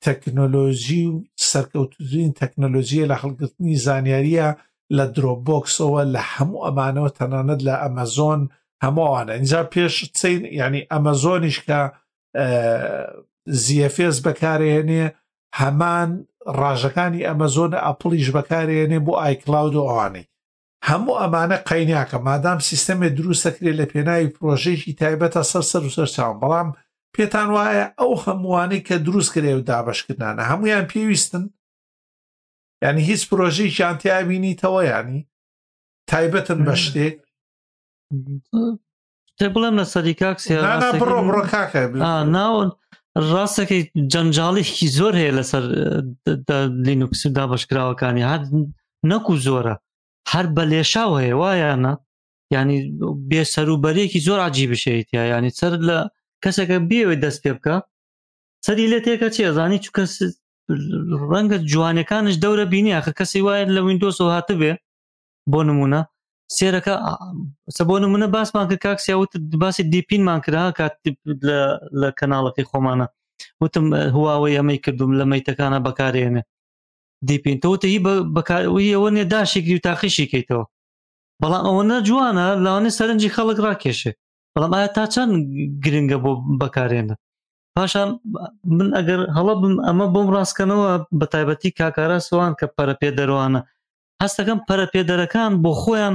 [0.06, 4.48] تەکنۆلۆژی و سەرکەوتترین تەکنۆلۆژیە لە هەڵگرتنی زانیاریە
[4.96, 8.40] لە درۆبۆکسەوە لە هەموو ئەمانەوە تەنانەت لە ئەمەزۆن
[8.84, 11.80] هەمووانە اینجا پێش چین ینی ئەمەزۆنیشکە
[13.64, 15.04] زیFS بەکارێنێ
[15.60, 16.10] هەمان
[16.60, 20.30] ڕژەکانی ئەمەزۆن ئەپلیش بەکارێنێ بۆ ئایکلااود و ئەوانەی
[20.88, 26.68] هەموو ئەمانە قینیاکە مادام سیستەمێ دروستەکرێت لە پێناوی پرۆژێکی تایبەتە سەر سەر و سەرچوان بەڵام
[27.14, 31.44] پێتان وایە ئەو هەمووانەی کە دروست کرێ و دابشکردانە هەمویان پێویستن
[32.86, 35.20] ینی هیچ پرۆژەی شانتیابینیتەوە ینی
[36.10, 37.16] تایبەتن بە شتێک
[39.38, 41.82] تێ بڵێم لە سەری کاکسیڕۆ بڕۆ کاکە
[42.36, 42.68] ناون
[43.32, 45.64] ڕاستەکەی جەنجاڵێکی زۆر هەیە لەسەر
[46.86, 48.42] لینوکس و دابشکراوەکانی هەر
[49.10, 49.74] نەکو زۆرە
[50.32, 51.92] هەر بە لێشاو هەیە وایانە
[52.54, 52.78] ینی
[53.30, 55.98] بێسەروبەرێکی زۆر عجیبشێت یا ینی سەر لە
[56.44, 57.76] کەسێکە بێوێ دەست پێ بکە
[58.66, 60.02] سەری لە تێکە چێزانی چکە
[61.30, 64.72] ڕەنگە جوانەکانش دەورە بینی ئەخ کەسی وایە لە وینندۆس و هاتە بێ
[65.52, 66.00] بۆ نمونە
[66.56, 66.94] سێرەکە
[67.76, 69.30] سە بۆ نمونە باسمان کە کاکسیاوت
[69.62, 70.94] باسی دیپینمان کرا کات
[72.00, 73.06] لە کەناڵەکەی خۆمانە
[73.62, 76.42] وتم هواوەی ئەمەی کردوم لە مەیتەکانە بەکارێنێ
[77.28, 77.98] دیپین تۆتە هی
[78.36, 80.64] بەکارەوە نێداشێکی و تاقیشیکەیتەوە
[81.42, 84.12] بەڵام ئەوەنە جوانە لاوانێ سەرنجی خەڵک ڕاکێشێ
[84.54, 85.32] بەڵام ئایا تا چەند
[85.84, 87.14] گرنگە بۆ بەکارێنە
[87.76, 88.08] پاشان
[88.76, 90.88] من ئەگەر هەڵە بم ئەمە بۆم ڕاستکەنەوە
[91.18, 93.60] بە تایبەتی کاکارە سوان کە پەرەپێ دەروانە
[94.22, 96.14] هەستەکەم پەرەپێدەرەکان بۆ خۆیان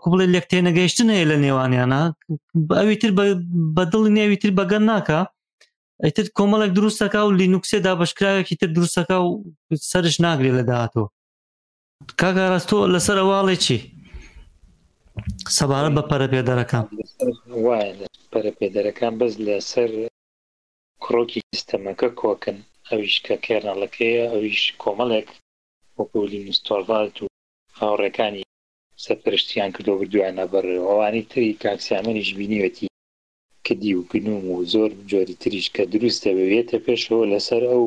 [0.00, 2.00] بڵێ لێک تێنەگەیشتن هەیە لە نێوانیانە
[2.80, 3.10] ئەویتر
[3.76, 5.20] بەدڵ نێویتر بەگەن ناکە
[6.04, 9.28] ئەتر کۆمەڵێک دروستەکە و لینوکسێدا بەشکراوێکی تر دروستەکە و
[9.90, 11.08] سەرش ناگرێ لە داهاتەوە
[12.20, 13.78] کاگەڕاستۆ لەسەر ئەواڵێ چی؟
[15.56, 16.84] سەبارەت بە پەرەپێدەرەکان
[17.66, 17.90] وایە
[18.32, 19.90] پەرەپێدەرەکان بەس لەسەر
[21.04, 25.28] کڕۆکی سیستەمەکە کۆکن ئەویش کە کێرنەڵەکەیە ئەویش کۆمەڵێک
[25.98, 27.26] وەکولی مستۆڤات و
[27.78, 28.44] هاوڕەکانی
[29.04, 32.86] سەپەرشتیان کردۆ بردویانە بەر ئەوانی تری کاکسیامەنیش بینیوەتی
[33.66, 37.84] کردی و گنوم و زۆر جۆری تریش کە دروستە بوێتە پێشەوە لەسەر ئەو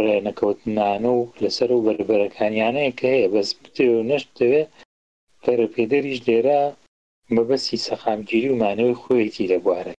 [0.00, 4.62] ڕێنەکەوتنانە و لەسەر و بربەرەکانیانەیە کە هەیە بەس بتێ و نەشتەوێ
[5.48, 6.60] دەرەپێدەریش لێرە
[7.34, 9.94] مەبەستی سەخامگیری و مانەوەی خۆیەتی لە بوارە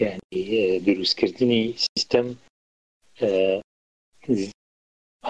[0.00, 2.28] ینی دروستکردنی سیستەم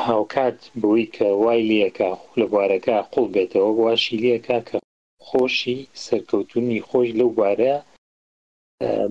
[0.06, 4.78] هاوکات بووی کە وای لەکە لە بوارەکە قوڵ بێتەوە واشی لەکە کە
[5.26, 7.74] خۆشی سەرکەوتنی خۆش لەو بارە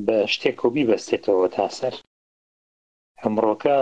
[0.06, 1.96] بە شتێک و بیبەستێتەوە تا سەر
[3.22, 3.78] ئەمڕۆکە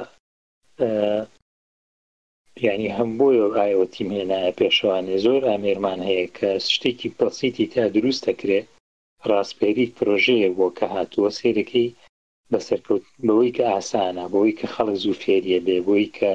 [2.67, 8.21] ینی هەم بۆیە ئایەوە تیم هێنایە پێشەوانێ زۆر ئامێرمان هەیە کە شتێکی پرسیتی تا دروست
[8.29, 8.67] دەکرێت
[9.29, 11.95] ڕاستپێری پرۆژەیە بۆ کە هاتووە سێرەکەی
[12.51, 16.31] بەسەرکەوت بەوەی کە ئاسانە بۆی کە خەڵک زوو فێریە بێ بۆی کە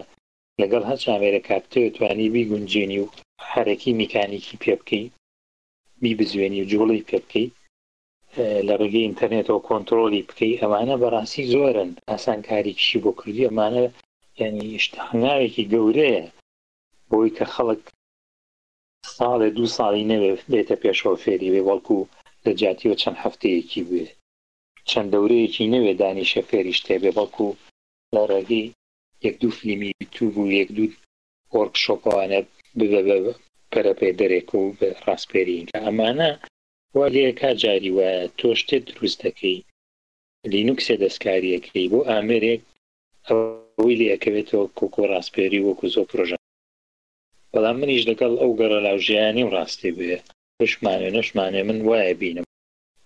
[0.60, 3.06] لەگەڵ هەچ ئامێرە کاپتەوە توانی بیگونجێنی و
[3.50, 5.04] حرەکی میکانێکی پێ بکەی
[6.02, 7.46] بی بزوێنی و جوڵی پێ بکەی
[8.66, 13.84] لە ڕێگەی ئینتەرنێتەوە کۆنتترۆلی بکەی ئەمانە بەڕاستی زۆرن ئاسان کاری کشی بۆ کردی ئەمانە
[14.40, 16.24] ینی شتهناوێکی گەورەیە
[17.10, 17.82] بۆی کە خەڵک
[19.16, 21.98] ساڵێ دوو ساڵی نەوێ بێتە پێشەوە فێری بێ وەڵکو
[22.44, 24.04] لە جاتیەوە چەند هەفتەیەکی بێ
[24.90, 27.48] چەند دەورەیەکی نەوێ دانیشە فێری شتێ بێ بەڵکو
[28.14, 28.66] لە ڕێگەی
[29.26, 30.88] یەک دوو فلیمی تو بوو یەک دوو
[31.56, 32.40] وەرکشۆپوانە
[32.78, 33.32] ببە
[33.72, 36.30] پەرەپێ دەرێک و بە ڕاستپێرین کە ئەمانە
[36.96, 39.56] وا لێکا جاری وایە تۆ شتێت دروست دەکەی
[40.52, 42.62] لینوکسێ دەستکاریەکەی بۆ ئامرێک
[43.28, 43.38] ئەو
[43.78, 46.36] ئەوەی لەکەوێتەوە کۆکۆ ڕاستپێری وەکو زۆ پرۆژە
[47.52, 50.16] بەڵام منیش لەگەڵ ئەو گەڕە لاو ژیانی و ڕاستی بێ
[50.58, 52.46] پشمانێ نەشمانێ من وایە بینم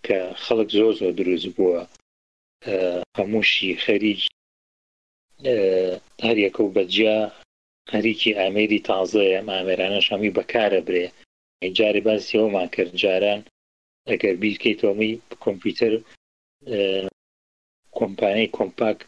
[0.06, 1.82] کە خەڵک زۆ زۆ دروست بووە
[3.18, 4.20] هەمووشی خەریج
[6.26, 7.18] هەریەکە و بەجیا
[7.90, 11.06] خەریکی ئامێری تازەیە ئامێرانە شەمی بەکارە برێ
[11.78, 13.40] جارێ باسیەوەمان کرد جاران
[14.10, 15.10] ئەگەر بیرکەیتەوەمی
[15.44, 15.92] کۆمپیوتەر
[17.98, 18.98] کۆمپانیای کۆمپاک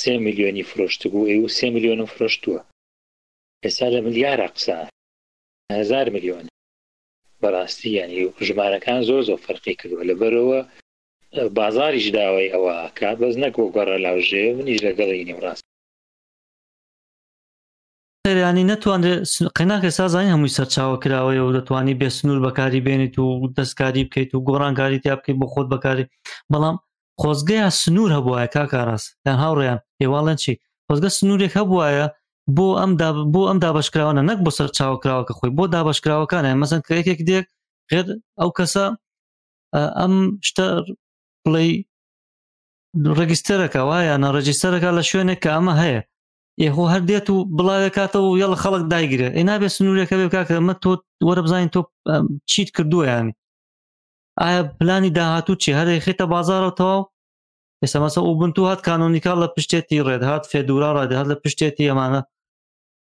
[0.00, 2.60] سێ میلیۆنی فرۆشتبوو ئێ و سێ میلیۆنم فرۆشتووە
[3.64, 4.78] ئێستا لە ملیارە قسە
[5.80, 6.44] هزار میلیۆن
[7.42, 10.60] بەڕاستی ینی ژمارەکان زۆر زۆر فەرقی کردووە لەبەرەوە
[11.58, 15.64] بازاریش داوای ئەوە کات بەس نەکۆ گەڕە لاژێ منیش لەگەڵی نیم ڕاست
[18.46, 19.20] ینی نتوانێت
[19.56, 24.44] قەناکە سازانی هەمووی سەرچاوە کراوەیە و دەتوانی بێ سنوور بەکاری بێنیت و دەستکاری بکەیت و
[24.48, 26.04] گۆڕانکاری تیا بکەیت بۆ خۆت بەکاری
[26.52, 26.76] بەڵام
[27.22, 30.52] خۆزگەیان سنوور هەبووایە کاکاڕاست یان هاوڕێیان هێواڵەن چی
[30.86, 32.06] خۆزگە سنوورێک هەبووایە
[32.56, 32.92] بۆ ئەم
[33.34, 37.46] بۆ ئەم دابشکراوانە نەک بۆ سەر چاوکراوەکە خۆی بۆ دابشکراوەکانە مەسەن کە یەکێک دێک
[37.90, 38.06] غێر
[38.40, 38.84] ئەو کەسە
[40.00, 40.14] ئەم
[40.48, 40.66] شتە
[41.44, 41.62] بڵێ
[43.18, 46.00] ڕگیستەرەکە وایە نە ڕجیستەرەکە لە شوێنێک کە ئەمە هەیە
[46.66, 50.90] یهۆ هەر دێت و بڵاوێک کاتەوە یەڵ خەڵک داگیرە ئەینا بێ سنوورەکە بێ کاکەمە تۆ
[51.26, 51.80] وەرە بزانین تۆ
[52.50, 53.32] چیت کردووە یانی
[54.44, 57.02] ئایا پلانی داهاتوو چی هەر خێتە بازارە تەواو
[57.82, 62.22] ئێستا مەسە ئوبنتو هات کانونیکال لە پشتێتی ڕێدهات فێدورا ڕێدەهات لە پشتێتی ئەمانە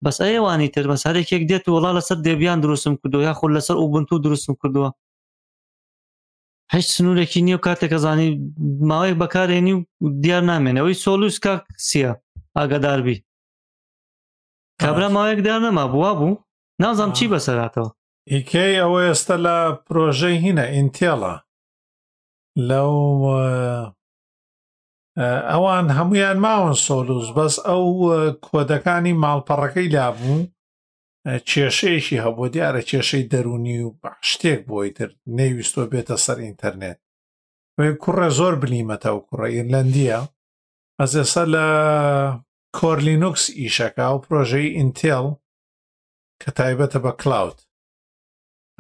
[0.05, 4.15] بەس ئەیوانی تر بەس هەرێکێک دێت وڵا لەسەر دێبیان دروستم کردو یا خۆ لەسەر ئوبنتو
[4.25, 4.91] دروستم کردووە
[6.75, 8.29] هیچ سنوورێکی نییە و کاتێک ئەزانی
[8.91, 9.83] ماوەیەک بەکارێنی و
[10.23, 12.11] دیار نامێنەوەی سۆلووس کاکسیە
[12.57, 13.17] ئاگاداربی
[14.83, 16.35] کابرا ماوەیەک دیار نەما بوا بوو
[16.83, 17.91] نازام چی بەسەراتەوە
[18.33, 19.57] ئیکەی ئەوە ئێستا لە
[19.87, 21.35] پرۆژەی هینە ئینتێڵە
[22.69, 22.95] لەو
[25.51, 27.83] ئەوان هەمویان ماوەن سۆلووس بەس ئەو
[28.47, 30.39] کۆدەکانی ماڵپەڕەکەی لابوو
[31.49, 33.91] کێشەیەکی هەبوو دیارە کێشەی دەرونی و
[34.31, 36.99] شتێک بۆی تر نەیویستۆ بێتە سەر ئینتەرنێت
[38.03, 40.21] کوڕە زۆر بنیمەتە و کوڕە ئیرلندیە
[41.01, 41.67] ئەس ئێستا لە
[42.77, 45.27] کۆرلینوکس ئیشەکە و پرۆژەی ئینتێڵ
[46.43, 47.59] کە تایبەتە بە کلااوت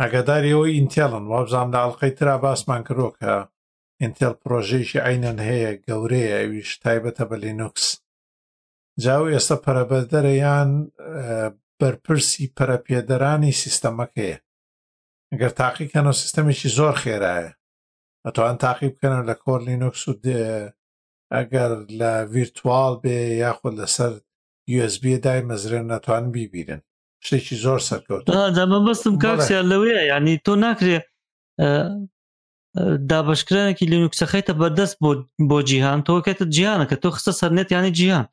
[0.02, 3.32] ئاگاداریەوەی ئینتێڵن وابزانام لە ئەڵلقەی تررا باسمان کردۆ کە
[4.02, 7.86] ئینتێل پرۆژێکی ئاینەن هەیە گەورەیە ئەویش تایبەتە بە لینوکس
[9.04, 10.70] جاو ئێستا پەرەبەردەرە یان
[11.78, 14.38] بەرپرسی پەرەپێدەرانی سیستەمەکەیە
[15.40, 17.52] گەر تاقیکەن و سیستەمێکی زۆر خێرایە
[18.24, 20.14] ئەتوان تاقی بکەنە لە کۆر لینوکس و
[21.34, 24.12] ئەگەر لە ڤیرتوال بێ یاخود لەسەر
[24.78, 26.82] USB دای مەزرێن نەتوان بیبیرن
[27.26, 28.24] شتێکی زۆر سەرکەوت
[28.72, 30.98] مەبستم کاکسیان لەوەیە ینی تۆ ناکرێ
[33.10, 34.96] دابشکرانێکی لینوکسەخیتە بەردەست
[35.50, 38.26] بۆ جیهان تۆکێتە جیانە کە تۆ خستە سەرنێت یانی جیهان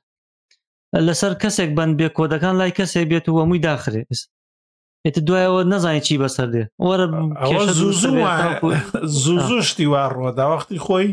[1.08, 4.04] لەسەر کەسێک بند بێ کۆدەکان لای کەسێک بێت و وەمووی داخرێ
[5.08, 7.06] ێت دوایەوە نەزانانی چی بەسەر دێ وەرە
[7.74, 8.72] زوو
[9.46, 11.08] زوو شتی وا ڕۆدا وەختی خۆی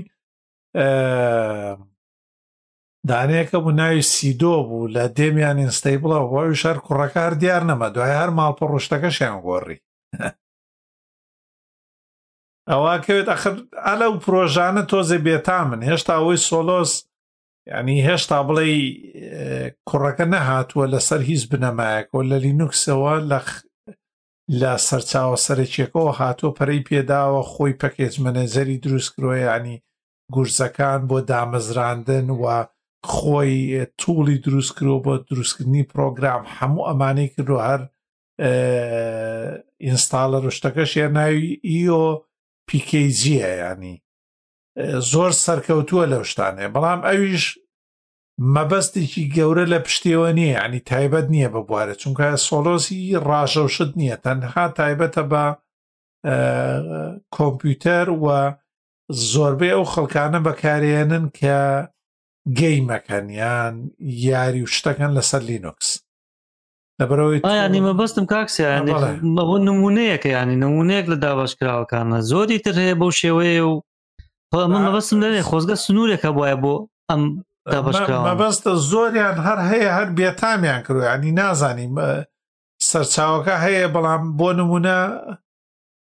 [3.09, 8.15] دانەیەەکە بوو ناوی سیدۆ بوو لە دێمیان ئینستەی بڵە وای شەر کوڕەکار دیار نەمە دوای
[8.21, 9.77] هەر ماڵپە ڕشتەکەشیان گۆڕی
[12.71, 13.55] ئەواکەوێت ئەخر
[13.87, 16.93] ئەلە و پرۆژانە تۆزێ بێتا من هێشتا ئەوەی سۆلۆس
[17.75, 18.67] ینی هێشتا بڵێ
[19.89, 23.39] کوڕەکە نەهاتووە لەسەر هیچ بنەمایەکەوە لە لینوکسەوە لە
[24.61, 29.77] لە سەرچاوە سەرچێکەوە هاتووە پەرەی پێداوە خۆی پەکێج منەزەری دروست کرۆیانی
[30.35, 32.59] گورزەکان بۆ دامەزراندن وە
[33.13, 37.81] خۆی توڵی دروستکرەوە بۆ دروستکردنی پرۆگرام هەموو ئەمانەی کردو هەر
[39.85, 42.03] ئینستاالە ڕشتەکە شێناوی ئیۆ
[42.69, 43.97] پیکجیە ینی
[45.13, 47.45] زۆر سەرکەوتووە لە شتانێ بەڵام ئەویش
[48.55, 54.65] مەبەستێکی گەورە لە پشتێوە نییە ینی تایبەت نییە بە بوارە چونکە سۆلۆسی ڕژەوشت نییە تەنها
[54.79, 55.45] تایبەتە بە
[57.37, 58.27] کۆمپیوتەر و
[59.33, 61.59] زۆربەی ئەو خەڵکانە بەکارێنن کە
[62.59, 63.75] گەیمەکەنیان
[64.27, 65.91] یاری و شتەکەن لەسەر لینوکس
[67.01, 67.41] لەبەرەوەی
[67.75, 74.91] نیمە بەستم کاکسیانەوە نمونەیەەکە ینی نمونەیەک لە دابشکراوەکانە زۆری تر هەیە بەو شێوەیە و منە
[74.97, 76.75] بەستم لەێ خۆزگە سنوورێکە وایە بۆ
[77.11, 77.23] ئەم
[78.41, 81.95] بەستە زۆریان هەر هەیە هەر بێتامیان کرویانی نازانیم
[82.89, 84.99] سەرچاوەکە هەیە بەڵام بۆ نمونە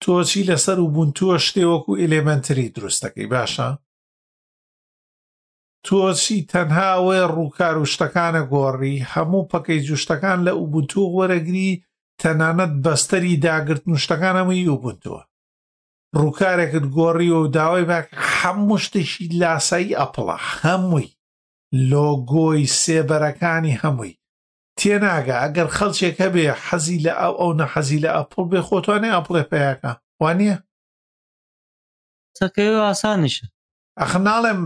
[0.03, 3.69] تۆچی لەسەر و بوون تووە شتێوەکو ئلێمەنتری دروستەکەی باشە
[5.87, 11.71] تۆچی تەنها وێ ڕووکار و شتەکانە گۆڕی هەموو پەکەی جوشتەکان لە ئوبوتۆ وەرەگری
[12.21, 15.21] تەنانەت بەستەری داگرتن شتەکانەمەی وبوتەوە
[16.21, 21.09] ڕووکارێکت گۆڕی و داوای باک هەموو شتێکی لاسایی ئەپڵە هەمووی
[21.93, 24.19] لۆگۆی سێبەرەکانی هەمووی
[24.79, 29.93] تێناگە ئەگەر خەڵچێکە بێ حەزی لە ئەو ئەو نەحەزی لە ئەپڵ بێ خۆتوانێ ئەپڵێ پێیاکە
[30.23, 30.55] وانە
[32.37, 33.47] تەکەی ئاسانیشە
[33.99, 34.63] ئەخ ناڵێم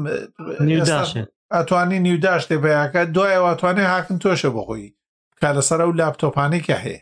[1.57, 4.87] ئەتوانی نیوداش تێ بەیاکە دوایەوە ئەتوانێ هاکن تۆشە بخۆی
[5.41, 7.01] کا لەسرە و لاپتۆپانێکە هەیە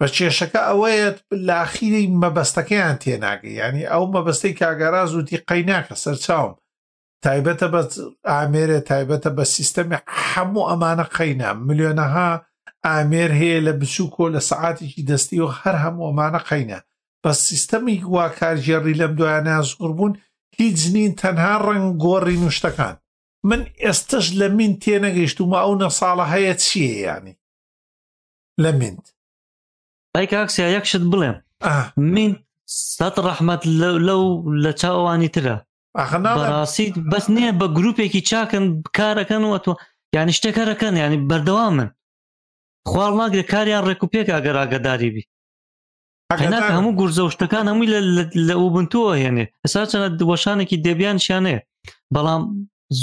[0.00, 1.08] بە کێشەکە ئەوەیە
[1.48, 6.54] لاخیری مەبەستەکەیان تێناگەی ینی ئەو مەبەستەی کاگەرا زودی قەیناکە سەرچاوم
[7.24, 7.80] تایبەتە بە
[8.30, 9.98] ئامێرە تایبەتە بە سیستەمی
[10.30, 12.30] هەموو ئەمانە قەینا ملیۆنەها
[12.88, 16.78] ئامێر هەیە لە بچووکۆ لە سعاتێکی دەستی و هەر هەموو ئەمانە قەینە
[17.24, 20.12] بە سیستەمی گواکارژێڕی لەم دوایانە زۆر بوون
[20.60, 22.94] هیچ نین تەنها ڕنگ گۆڕی نوشتەکان
[23.50, 27.34] من ئێستش لە من تێنەگەیشت ومە ئەو نە ساڵە هەیە چییە ینی
[28.62, 29.06] لە منت
[30.16, 31.36] ئەیکاکسیا یەکشت بڵێم
[32.14, 32.30] من
[32.94, 33.62] سەد ڕەحمەت
[34.08, 34.24] لەو
[34.62, 35.56] لە چاوانی ترە
[36.50, 38.64] ڕاستیت بەس نییە بە گرروپێکی چاکن
[38.96, 39.74] کارەکەن وەتوە
[40.16, 41.88] یانی شتێکەکەن ینی بەردەوا من
[42.88, 45.22] خوار ناگرێت کاریان ڕێکوپێک ئەگەر ئاگداری بی
[46.36, 47.88] هەناکە هەموو گورزە و شتەکان هەمووی
[48.48, 51.60] لە ئوبنتوە هێنێ ئەسا چەنە دووەشانێکی دەبیان شانەیە
[52.14, 52.42] بەڵام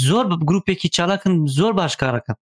[0.06, 2.36] زۆر بە گرروپێکی چالاکن زۆر باشکارەکەن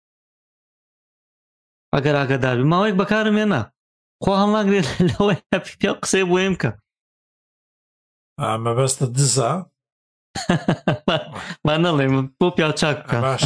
[1.94, 3.60] ئەگەر ئاگداری ماوەیەک بەکارم هێنا
[4.22, 5.38] خۆ هەماگرێت لەوەی
[5.80, 6.70] پێ قسەی بۆ ئێم بکە
[8.64, 9.52] مەبەستە دزە
[11.66, 12.06] ما نەڵێ
[12.40, 13.44] بۆ پیا چاک باش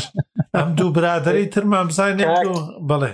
[0.57, 2.25] ئەم دوو برادری ترمان بزانێ
[2.88, 3.12] بڵێ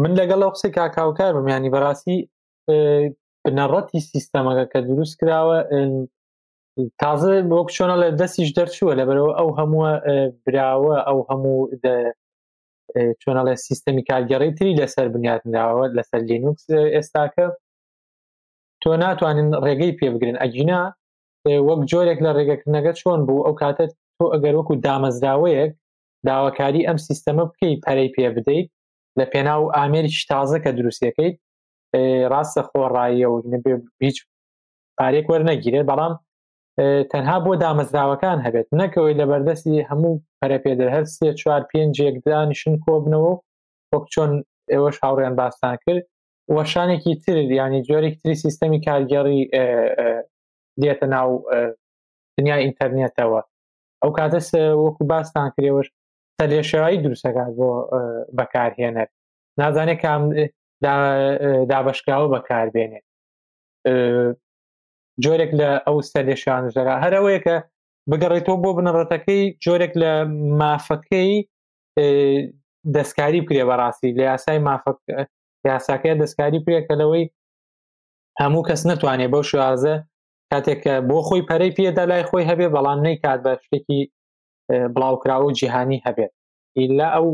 [0.00, 2.16] من لەگەڵ ئەو قسەی کاکاوکار بم ینی بەڕاستی
[3.44, 5.58] بنەڕەتی سیستەمەکە کە دروست کراوە
[7.02, 9.92] تازە بۆ کچۆنە لە دەستیش دەرچووە لە بەرەوە ئەو هەمووە
[10.44, 11.58] براوە ئەو هەموو
[13.22, 17.46] چۆنە لە سیستەمی کارگەڕی تری لەسەر بنیاتراوە لەسەر لینوکس ئێستاکە
[18.82, 20.80] تۆ ناتوانین ڕێگەی پێبگرن ئەگینا
[21.68, 23.84] وەک جۆرێک لە ڕێگەکردنەکە چۆن بوو ئەو کاتە
[24.16, 25.70] تۆ ئەگەر وەکو دامەزراوەیەک
[26.28, 28.70] داواکاری ئەم سیستەمە بکەی پەرەی پێ بدەیت
[29.18, 31.36] لە پێناو ئامێریش تازە کە دروستەکەیت
[32.32, 33.34] ڕاستە خۆڕاییە و
[34.06, 34.16] هیچ
[34.98, 36.14] پارێک وەرنەگیرێت بەڵام
[37.12, 43.32] تەنها بۆ دامەزراوەکان هەبێت نەکەوەی لە بەردەستی هەموو پەرەپێدر هەر سێ چوار پێنجێکدانیشن کۆبنەوە
[43.92, 44.32] وەک چۆن
[44.72, 46.04] ئێوەش هاوڕێن باستان کرد
[46.56, 49.40] وەشانێکی تر ینی جۆرێک تری سیستەمی کارگەڕی
[50.82, 51.28] دێتە ناو
[52.36, 53.40] دنیا ئینتەرنێتەوە
[54.02, 54.40] ئەو کاتە
[54.84, 55.88] وەکو باستان کرێوەش
[56.40, 57.68] سەلێشێوایی دروستەکات بۆ
[58.38, 59.08] بەکارهێنەر
[59.60, 60.22] نازانێت کام
[61.70, 63.06] دابشکاوە بەکاربێنێت
[65.22, 67.56] جۆرێک لە ئەو سەرێشانژەکە هەرەوەی کە
[68.10, 70.12] بگەڕێتەوە بۆ بنەڕەتەکەی جۆرێک لە
[70.60, 71.32] مافەکەی
[72.94, 74.98] دەستکاری بکرێ بەڕاستی لە یاسای مافەک
[75.70, 77.24] یاساکەی دەستکاری پرێکەلەوەی
[78.40, 79.94] هەموو کەس نتوانێت بەو شوازە
[80.52, 84.02] کاتێک بۆ خۆی پەرەی پێدا لای خۆی هەبێ بەڵام نەی کات بە شتێکی
[84.94, 86.32] بڵاوکراوە جیهانی هەبێت
[86.78, 87.26] ئیلا ئەو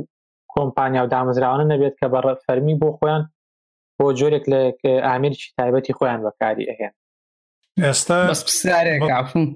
[0.55, 3.22] کۆمپانیا و دامزراوانە نەبێت کە بەڕە فەرمی بۆ خۆیان
[3.99, 4.61] بۆ جۆرێک لە
[5.07, 6.93] ئامیرشی تایبەتی خۆیان بەکاری ئەهێن
[7.85, 9.47] ئێستا پرسیارێکفون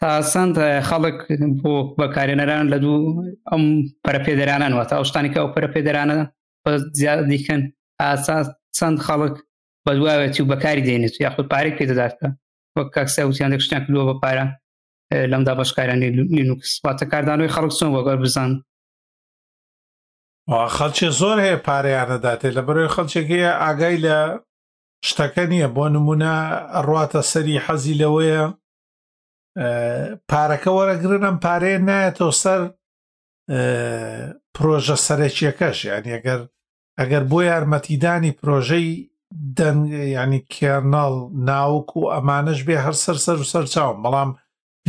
[0.00, 0.56] تاسەند
[0.88, 1.18] خەڵک
[1.62, 2.98] بۆ بەکارێنەران لە دوو
[3.52, 3.64] ئەم
[4.04, 6.16] پەرەپێدەرانان وە تا شتانیکە ئەو پەرەپێدەرانە
[6.64, 6.70] بە
[7.00, 7.60] زیاد دیکەن
[8.02, 8.36] ئاسا
[8.76, 9.34] چەند خەڵک
[9.84, 12.28] بەدواوێتی و بەکاری دێنێت و یاخود پارێک پێدەداتکە
[12.76, 14.44] وە کاکسە وتیان دەکشتیان کردووە بە پارە
[15.12, 18.50] لەمدا بەشکارانی لینوکس واتە کاردانەوەی خەڵک چۆن وەگەر بزان
[20.76, 24.18] خەڵکی زۆر هەیە پارەیانەداتێت لە بەرەوەی خەڵچێک هەیە ئاگای لە
[25.08, 26.34] شتەکە نییە بۆ نمونە
[26.88, 28.42] ڕاتە سەری حەزی لەوەیە
[30.30, 32.60] پارەکە وەرەگرنم پارەیە نایەتەوە سەر
[34.56, 36.40] پرۆژە سەرەکیەکەش یعنی ئەگەر
[37.00, 38.88] ئەگەر بۆ یارمەتیدانی پرۆژەی
[39.58, 39.82] دەنگ
[40.18, 41.14] ینی کێنەڵ
[41.50, 44.30] ناوک و ئەمانش بێ هەر سەر سەر و سەر چاوم بەڵام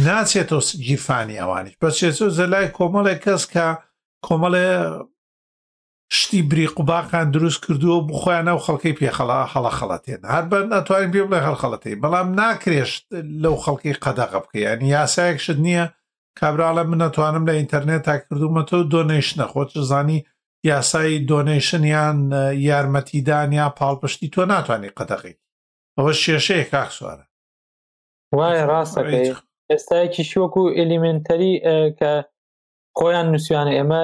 [0.05, 3.67] ناچێتەوە گیرفانی ئەوانش بەچێت زەلای کۆمەڵێک کەس کە
[4.27, 4.69] کۆمەڵێ
[6.19, 11.11] شتی بریق و باقان دروست کردووە بخۆیانە و خەڵکی پێخەڵا هەڵە خەڵەتێن هەر بەر ناتوانین
[11.13, 13.03] پێ بڵێ هەڵخەڵەتی بەڵام ناکرێشت
[13.43, 15.85] لەو خەڵکی قەدەغە بکەیان یاسایەکشت نییە
[16.39, 20.25] کابراڵە من نەتوانم لە ئینتەرنێت تا کردومەتەوە دۆنیشنە خۆت زانی
[20.69, 22.17] یاسایی دۆنیشن یان
[22.69, 25.35] یارمەتیدان یا پاڵپشتی تۆ ناتوانانی قەدەغی
[25.97, 27.25] ئەوە شێشەیە کاک سوارە
[28.35, 29.35] وای ڕاستەکەی
[29.72, 31.53] ئێستایەکی شوەکو و ئلیمنتەری
[31.99, 32.11] کە
[32.97, 34.01] خۆیان نووسیانە ئێمە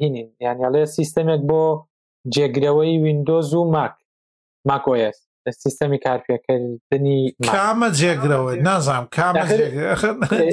[0.00, 1.62] هینین یانیاڵێ سیستەمێک بۆ
[2.34, 3.94] جێگرەوەی وینندۆز و ماک
[4.68, 5.18] ماکۆس
[5.64, 9.44] سیستەمی کارپێکردنی کامە جێگرەوەی نازام کامە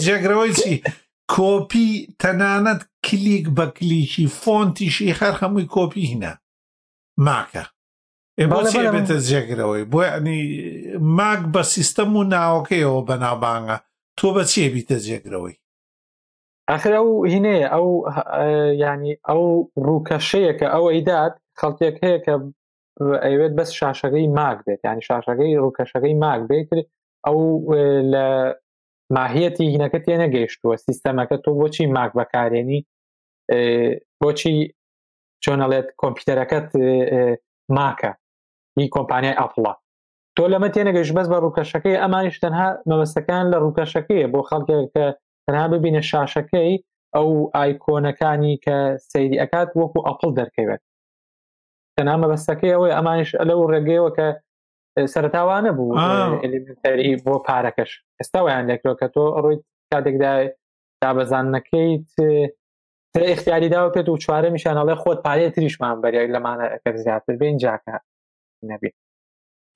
[0.06, 0.74] جێگرەوەی چی
[1.36, 1.89] کۆپی
[2.22, 6.34] تەنانەت کلیک بە کلیکی فۆنتیشی هەر هەمووی کۆپی هینە
[7.28, 7.66] ماکە
[8.93, 10.41] بێتە جێگرەوەی بۆ ئەنی
[11.18, 13.78] ماک بە سیستەم و ناوەکەیەوە بەناوبانگە
[14.20, 15.55] تۆ بە چێ بیتە جێگرەوەی
[16.72, 17.88] ئەخر ئەو هینەیە ئەو
[18.84, 19.43] ینی ئەو
[19.86, 22.34] ڕووکەشەیەکە ئەو ئەیداد خەڵکێک هەیە کە
[23.26, 26.70] ئەوێت بەس شاشەکەی ماک بێت ینی شاشەکەی ڕووکەشەکەی ماک بێت
[27.26, 27.39] ئەو
[28.13, 28.26] لە
[29.18, 32.80] ماهیەتی هینەکە تێ نەگەیشتووە سیستەمەکە تۆ بۆچی ماک بەکارێنی
[34.22, 34.55] بۆچی
[35.43, 36.68] چۆنەڵێت کۆمپیوتەرەکەت
[37.78, 38.11] ماکە
[38.78, 39.74] هی کۆمپانیای ئەپڵە
[40.39, 45.05] تۆ لەمە تێنەگەش بەس بە ڕووکەشەکەی ئەمانیش تەنها مەبەستەکان لە ڕووکەشەکەیە بۆ خەڵکێککە
[45.45, 46.71] تەنها ببینە شاشەکەی
[47.15, 48.77] ئەو ئایکۆنەکانی کە
[49.11, 50.81] سەیری ئەکات وەکو ئەپڵ دەرکەوێت
[51.95, 54.27] تەنها مەبەستەکەی ئەوەی ئەمانش لەو ڕێگەیەوە کە
[55.13, 55.95] سەرتاوانە بوو
[56.43, 59.57] ئەلیمنتەری بۆ پارەکەش ئێستا ویان دەکرەوە کە تۆ ڕووی
[59.91, 60.43] کاتێکدای
[61.01, 62.09] دابەزانەکەیت
[63.36, 67.95] اختیاری داوە پێت و چوارە میشانەڵێ خۆت پارێ تریشمان بەریای لەمانە ئەەکە زیاتر بێن جاکە
[68.69, 68.97] نەبێت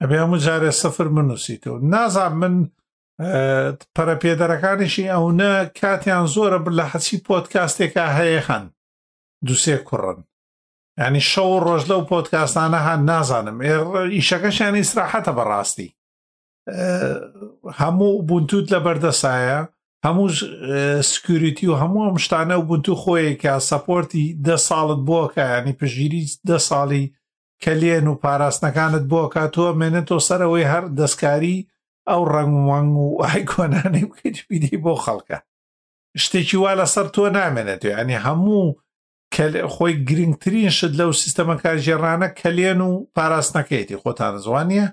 [0.03, 2.55] ئەبێ هەموو جارێ سەفر منووسیتەوە نازان من
[3.95, 5.31] پەرەپێدەرەکانیشی ئەوە
[5.79, 8.63] کاتیان زۆرە بر لە حەچی پۆتکاستێکا هەیەخەن
[9.47, 10.19] دووسێ کوڕن
[11.05, 13.57] ینی شەو ڕۆژ لەو پۆتکاستانە هەان نازانم
[14.17, 15.89] ئیشەکەشیانی سراحەتە بەڕاستی
[17.81, 19.59] هەموو بونتوت لە بەردەسایە
[20.05, 20.27] هەموو
[21.11, 26.57] سکوریتی و هەموو ئەم شتانە و بنتو خۆیەکە سەپۆرتی دە ساڵت بۆکە ینی پژگیری دە
[26.69, 27.03] ساڵی
[27.63, 31.57] کە لێن و پاراستنەکانت بۆ کاتووە مێنێت تۆ سەرەوەی هەر دەستکاری
[32.09, 35.37] ئەو ڕنگوانگ و ئای کۆنانەی بکەیت بیدی بۆ خەڵکە
[36.23, 38.65] شتێکی وا لەسەر تۆ نامێنێت ینی هەموو
[39.75, 44.87] خۆی گرنگترین شت لەو سیستەمە کارژێڕانە کەلێن و پاراستنەکەیتی خۆتان زوانە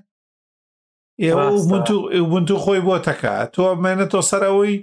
[1.24, 4.74] ئێوەبنتو خۆی بۆ تەکە تۆ مێنێت تۆ سەرەوەی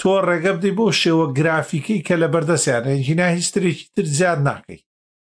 [0.00, 4.80] تۆ ڕێگە بدەی بۆ شێوە گرافیکی کە لە بەردەسیان ئەنجینا هیستێکی تر زیاد ناکەی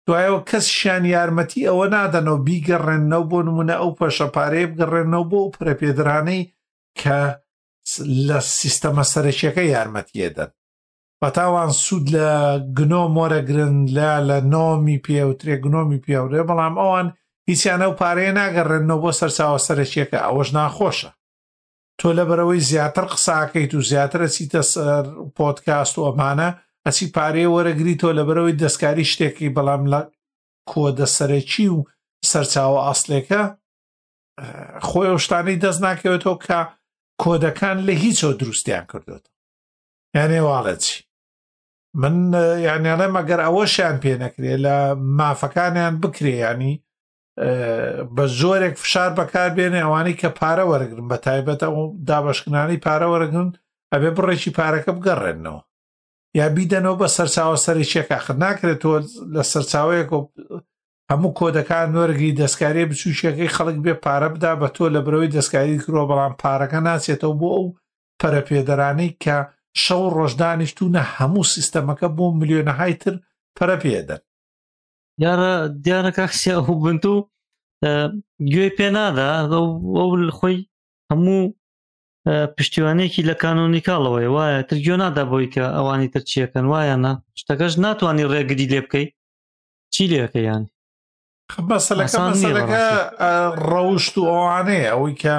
[0.07, 6.41] دوایەوە کەس شیان یارمەتی ئەوە نادەنەوە بیگەڕێنەوە بۆ نمونە ئەو پەشەپارەیە بگەڕێنەوە بۆ پرەپێدرانەی
[7.01, 7.19] کە
[8.27, 10.51] لە سیستەمە سەرشیەکە یارمەتیەدەن
[11.21, 12.29] بەتاوان سوود لە
[12.77, 17.07] گنۆ مۆرەگرن لە لە نۆمی پێوترێ گنۆمی پیاورێ بەڵام ئەوان
[17.49, 21.11] هیچیانە و پارەیە ناگەڕێنەوە بۆ سەرچوە سەرشیەکە ئەوەش ناخۆشە
[21.99, 25.05] تۆ لەبەرەوەی زیاتر قساکەیت و زیاترە چیتە سەر
[25.37, 26.49] پۆتکاست و ئەمانە
[26.87, 30.01] ئەچی پارەیە وەرەگری تۆ لەبەرەوەی دەستکاری شتێکی بەڵام لە
[30.71, 31.85] کۆدەسەرەکی و
[32.31, 33.41] سەرچاوە ئاسلێکە
[34.87, 36.59] خۆی شتانی دەست ناکەوێتەوە کە
[37.21, 39.35] کۆدەکان لە هیچەوە دروستیان کردوێتەوە
[40.17, 40.97] یانێواڵە چی
[42.01, 42.15] من
[42.67, 44.75] یانیانە مەگەر ئەوەشیان پێ نەکرێت لە
[45.19, 46.73] مافەکانیان بکرێ ینی
[48.15, 51.75] بە زۆرێک فشار بەکاربێنێ ئەوانەی کە پارە وەرگن بە تایبەت ئەو
[52.07, 53.47] دابشکنانی پارە وەرگن
[53.93, 55.61] ئەبێ بڕێکی پارەکە بگەڕێنەوە
[56.39, 58.97] یا بیدەنەوە بە سەرچاوە سەرێکێکە خ ناکرێتەوە
[59.35, 60.09] لە سەرچاوەیەک
[61.11, 66.01] هەموو کۆدەکان نۆرگی دەستکاری بچوشەکەی خەڵک بێ پارە بدا بە تۆ لە برەوەی دەستکاری کرۆ
[66.09, 67.65] بەڵام پارەکە ناچێتەوە بۆ ئەو
[68.19, 69.37] پەرەپێدەرانەی کە
[69.83, 73.13] شەو ڕۆژدانیشتونە هەموو سیستەمەکە بۆ ملیۆنەهای تر
[73.57, 74.21] پەرە پێدەن
[75.23, 75.51] یارە
[75.83, 77.15] دیارە کاکسیا ئەو بنت و
[78.51, 79.65] گوێ پێ نادا ئەو
[80.37, 80.57] خۆی
[81.09, 81.41] هەموو
[82.57, 88.67] پشتیوانێکی لە کانۆنی کاڵەوەی وایە ترگیۆ نادا بۆی کە ئەوانی ترچیەکەن وایەنە شتەکەش ناتوانانی ڕێگری
[88.71, 89.05] لێ بکەی
[89.93, 90.63] چی لەکەیان
[91.69, 92.85] بەسەلەکە
[93.71, 95.35] ڕەوشت و ئەوانەیە ئەوەی کە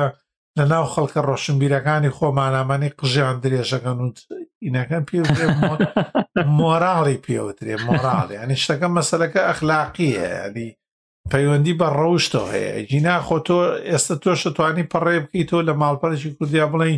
[0.58, 4.06] لە ناو خەڵکە ڕۆشنبیرەکانی خۆمانامانی قژیان درێژەکەن و
[4.66, 5.18] ئینەکەن پێ
[6.58, 10.70] مۆراڵی پێوترێ مۆراڵی ئەنی شتەکەم مەسلەکە ئەخلاقیە ئەدی
[11.30, 13.58] پەیوەندی بە ڕەوشتەوە هەیە گیناخۆ تۆ
[13.90, 16.88] ئێستا تۆ شتوانی پەڕێ بکەیتەوە لە ماڵپەرێکی کوردیا بڵێ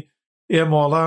[0.54, 1.06] ئێمەوەڵا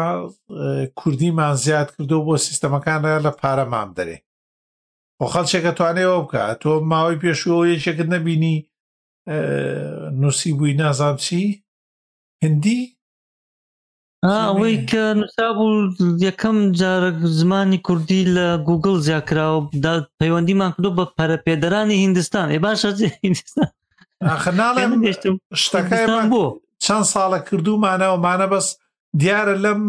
[1.00, 4.18] کوردیمان زیاد کردو بۆ سیستەمەکانە لە پارەمان دەرێ
[5.18, 8.58] بۆ خەڵچێکە توانێەوە بکە تۆ ماوەی پێشوەوە یەکێکت نەبینی
[10.22, 11.46] نووسی بووی نازانچی
[12.44, 12.82] هندی
[14.26, 15.70] ئەوەی کە نووسابوو
[16.28, 17.10] یەکەم جارە
[17.40, 19.62] زمانی کوردی لە گوگل زیاکراوە
[20.20, 22.90] پەیوەندیمان کردو بە پەرەپێدەرانی هندستان ێ باشە
[23.26, 26.44] هندستانڵێشتم شتەکەیمان بۆ
[26.86, 28.68] چەند ساڵە کردومانەوەمانە بەس
[29.22, 29.82] دیارە لەم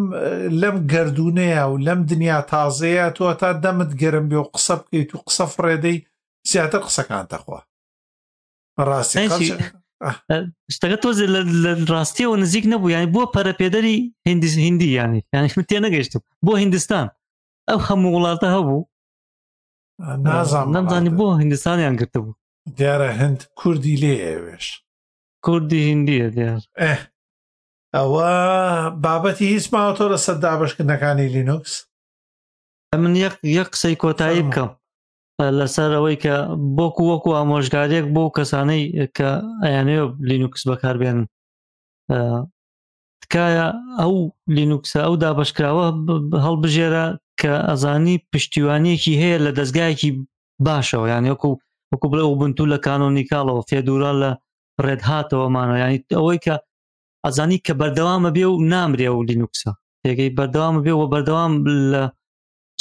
[0.61, 5.19] لەم گردردونەیە و لەم دنیا تازەیە تۆ تا دەمت گەرم بێ و قسە بکەیت و
[5.27, 5.97] قسە فڕێدەی
[6.51, 7.61] زیاتر قسەکانتەخوا
[8.77, 9.27] بەڕاستی
[10.75, 11.19] شتەکە تۆز
[11.65, 13.97] لە ڕاستیەوە نزیک نەبوو یانی بۆ پەرەپێدەری
[14.29, 17.07] هندی هندی یانی یانی تێ نەگەیشتم بۆ هندستان
[17.69, 18.89] ئەو هەموو وڵاتە هەبوو
[20.27, 22.39] نازانام نەمزانی بۆ هندستانیان گرتبوو
[22.79, 24.65] دیارە هەند کوردی لێ ئێوێش
[25.45, 26.61] کوردی هندیە دیار
[27.97, 28.31] ئەوە
[29.05, 31.73] بابەتی هیچ ماوە تۆ لە سەر دابشکردنەکانی لینوکس
[33.03, 33.15] من
[33.57, 34.71] یەک قسەی کۆتایی بکەم
[35.59, 36.35] لەسەر ئەوەی کە
[36.79, 38.83] بۆکو وەکو ئامۆژگارێک بۆ کەسانەی
[39.17, 39.31] کە
[39.65, 41.25] ئەیانەیە لینوکس بەکاربێنن
[43.23, 43.67] تکایە
[44.01, 44.15] ئەو
[44.57, 45.87] لینوکسە ئەو دابشکراوە
[46.45, 47.05] هەڵبژێرە
[47.41, 50.11] کە ئەزانی پشتیوانیەکی هەیە لە دەستگایەکی
[50.67, 51.51] باشەوە یانیەکو
[51.91, 54.31] وەکو بڵێ بنتو لە کانۆنییکاڵەوە فێدورا لە
[54.85, 56.55] ڕێت هاتەوەمانە ینی ئەوەی کە
[57.25, 59.73] ئەزانی کە بەردەوامە بێ و نامرێ و لینوکسە
[60.05, 61.53] تێگەی بەردەوامە بێ و بەردەوام
[61.93, 62.03] لە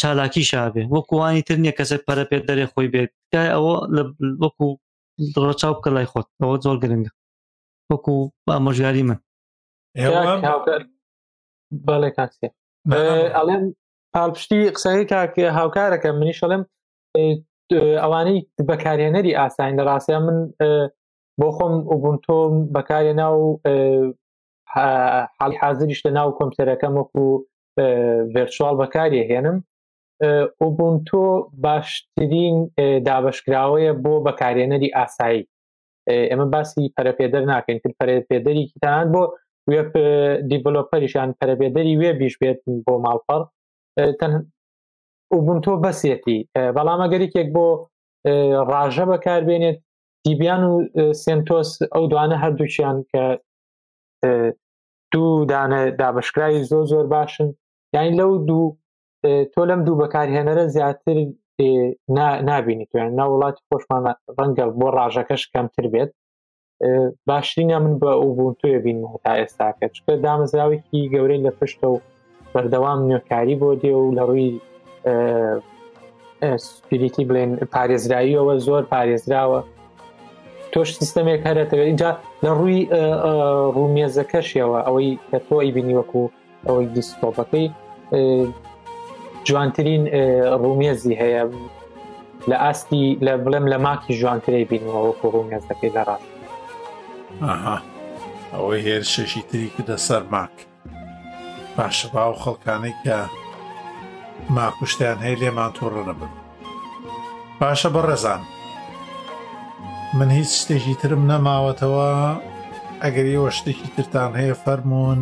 [0.01, 3.75] چالاکی شابێ وەکوانی تر نییە کەسێک پەرە پێ دەرێ خۆی بێت تکای ئەوە
[4.43, 4.67] وەکو
[5.47, 7.11] ڕەچاو بکە لای خۆت ئەوە زۆر گرنگە
[7.91, 8.15] وەکو
[8.55, 9.19] ئامۆژیاری من
[11.87, 12.47] بەڵێ کاکسێ
[13.37, 13.63] ئەڵێم
[14.13, 16.63] پاڵپشتی قسەی کاکە هاوکارەکە منیشەڵێم
[18.03, 18.39] ئەوانەی
[18.69, 20.37] بەکارێنەری ئاساین لە ڕاستە من
[21.39, 23.37] بۆ خۆم ئۆبنتۆم بەکارێ ناو
[25.39, 27.23] حالی حازریش لە ناو کۆمپیوتەرەکەم وەکو
[28.33, 29.57] ڤێرچوال بەکاری هێنم
[30.61, 31.24] ئۆبوونتۆ
[31.65, 32.55] باشترین
[33.09, 35.43] دابشکراوەیە بۆ بەکارێنەری ئاسایی
[36.32, 39.24] ئێمە باسی پەرەپێدەر ناکەین کرد پەرپێدەری تان بۆ
[39.72, 39.91] وێب
[40.49, 43.41] دیڤلۆپەریشان پەرەبێدەری وێ بیش بێت بۆ ماڵپەڕ
[45.34, 46.38] ئۆبوونتۆ بەسێتی
[46.76, 47.68] بەڵامەگەریکێک بۆ
[48.70, 49.78] ڕژە بەکاربێنێت
[50.26, 50.74] دیبیان و
[51.24, 53.24] سنتۆس ئەو دوانە هەردووچیان کە
[55.11, 57.47] دوو دانە دابشکراوی زۆ زۆر باشن
[57.95, 58.65] یاین لەو دوو
[59.53, 61.18] تۆ لەم دوو بەکارهێنەرە زیاتر
[62.49, 64.01] نبینی توێن نا وڵاتی خۆشمان
[64.38, 66.11] ڕەنگە بۆ ڕژەکەش کەمتر بێت
[67.30, 71.97] باشترینە من بە ئۆبوونتوێ بین تا ئێستاکە چکە دامەزراوێکی گەورەی لە پشتە و
[72.53, 74.49] بەردەوام نوێکاری بۆ دێ و لە ڕووی
[76.65, 79.59] سپریتی بڵێن پارێزراییەوە زۆر پارێزراوە
[80.74, 82.09] تۆش سیستمێک هەرەتەوە اینجا
[82.43, 82.80] لە ڕووی
[83.78, 86.24] ڕومێزەکەشیەوە ئەوەی کە تۆی بینی وەکو
[86.68, 87.68] ئەوەی دیستۆپەکەی
[89.49, 90.03] جوانترین
[90.63, 91.43] ڕومێزی هەیە
[92.49, 96.31] لە ئاستی لە بڵێم لە ماکی جوانترەی بینەوەکو ڕومێز دەکەی لە ڕاست
[98.53, 100.55] ئەوەی هێر شەشی تری کردە سەر ماک
[101.77, 103.17] باشە باو خەڵکانەی کە
[104.57, 106.33] ماکوشتیان هەیە لێمان تۆڕە نەبن
[107.59, 108.41] باشە بەڕێزان
[110.17, 112.09] من هیچ شتێکی ترم نەماوەتەوە
[113.03, 115.19] ئەگەر یەوە شتێکی ترتان هەیە فەرمونون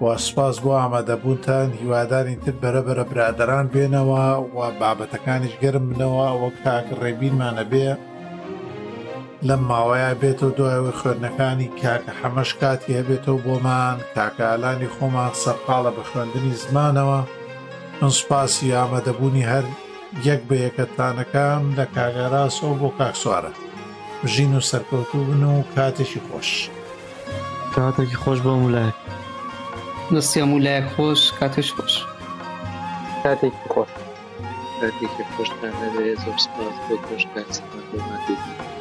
[0.00, 4.24] واسپاس بۆ ئامادەبوونتان هیواداری تر بەرەبرە برادران بێنەوە
[4.56, 7.90] و بابەتەکانیش گەرم بنەوە وەک تاک ڕێبینمانە بێ
[9.48, 16.54] لەم ماوەیە بێتەوە دوایەوە خوێندنەکانی کاکە حەمەش کاتی هەبێتەوە بۆمان کاکالانی خۆمان سەرقاڵە بە خوێندنی
[16.62, 17.20] زمانەوە
[18.00, 19.64] من سوپاسی ئامادەبوونی هەر
[20.28, 23.52] یەک بە یەکەتانەکەم لە کاگەراسەوە بۆ کاکسوارە
[24.32, 26.50] ژین و سەرکەوتو بن و کاتێکی خۆش
[27.74, 29.03] کاتێکی خۆش بۆ مولایە
[30.10, 32.06] Você é a mulher roxa, cáteis roxa.
[33.22, 33.92] Cátia roxa.
[34.80, 37.62] Cáteis roxa, na verdade, observado, foi com os cáteis,
[37.96, 38.73] na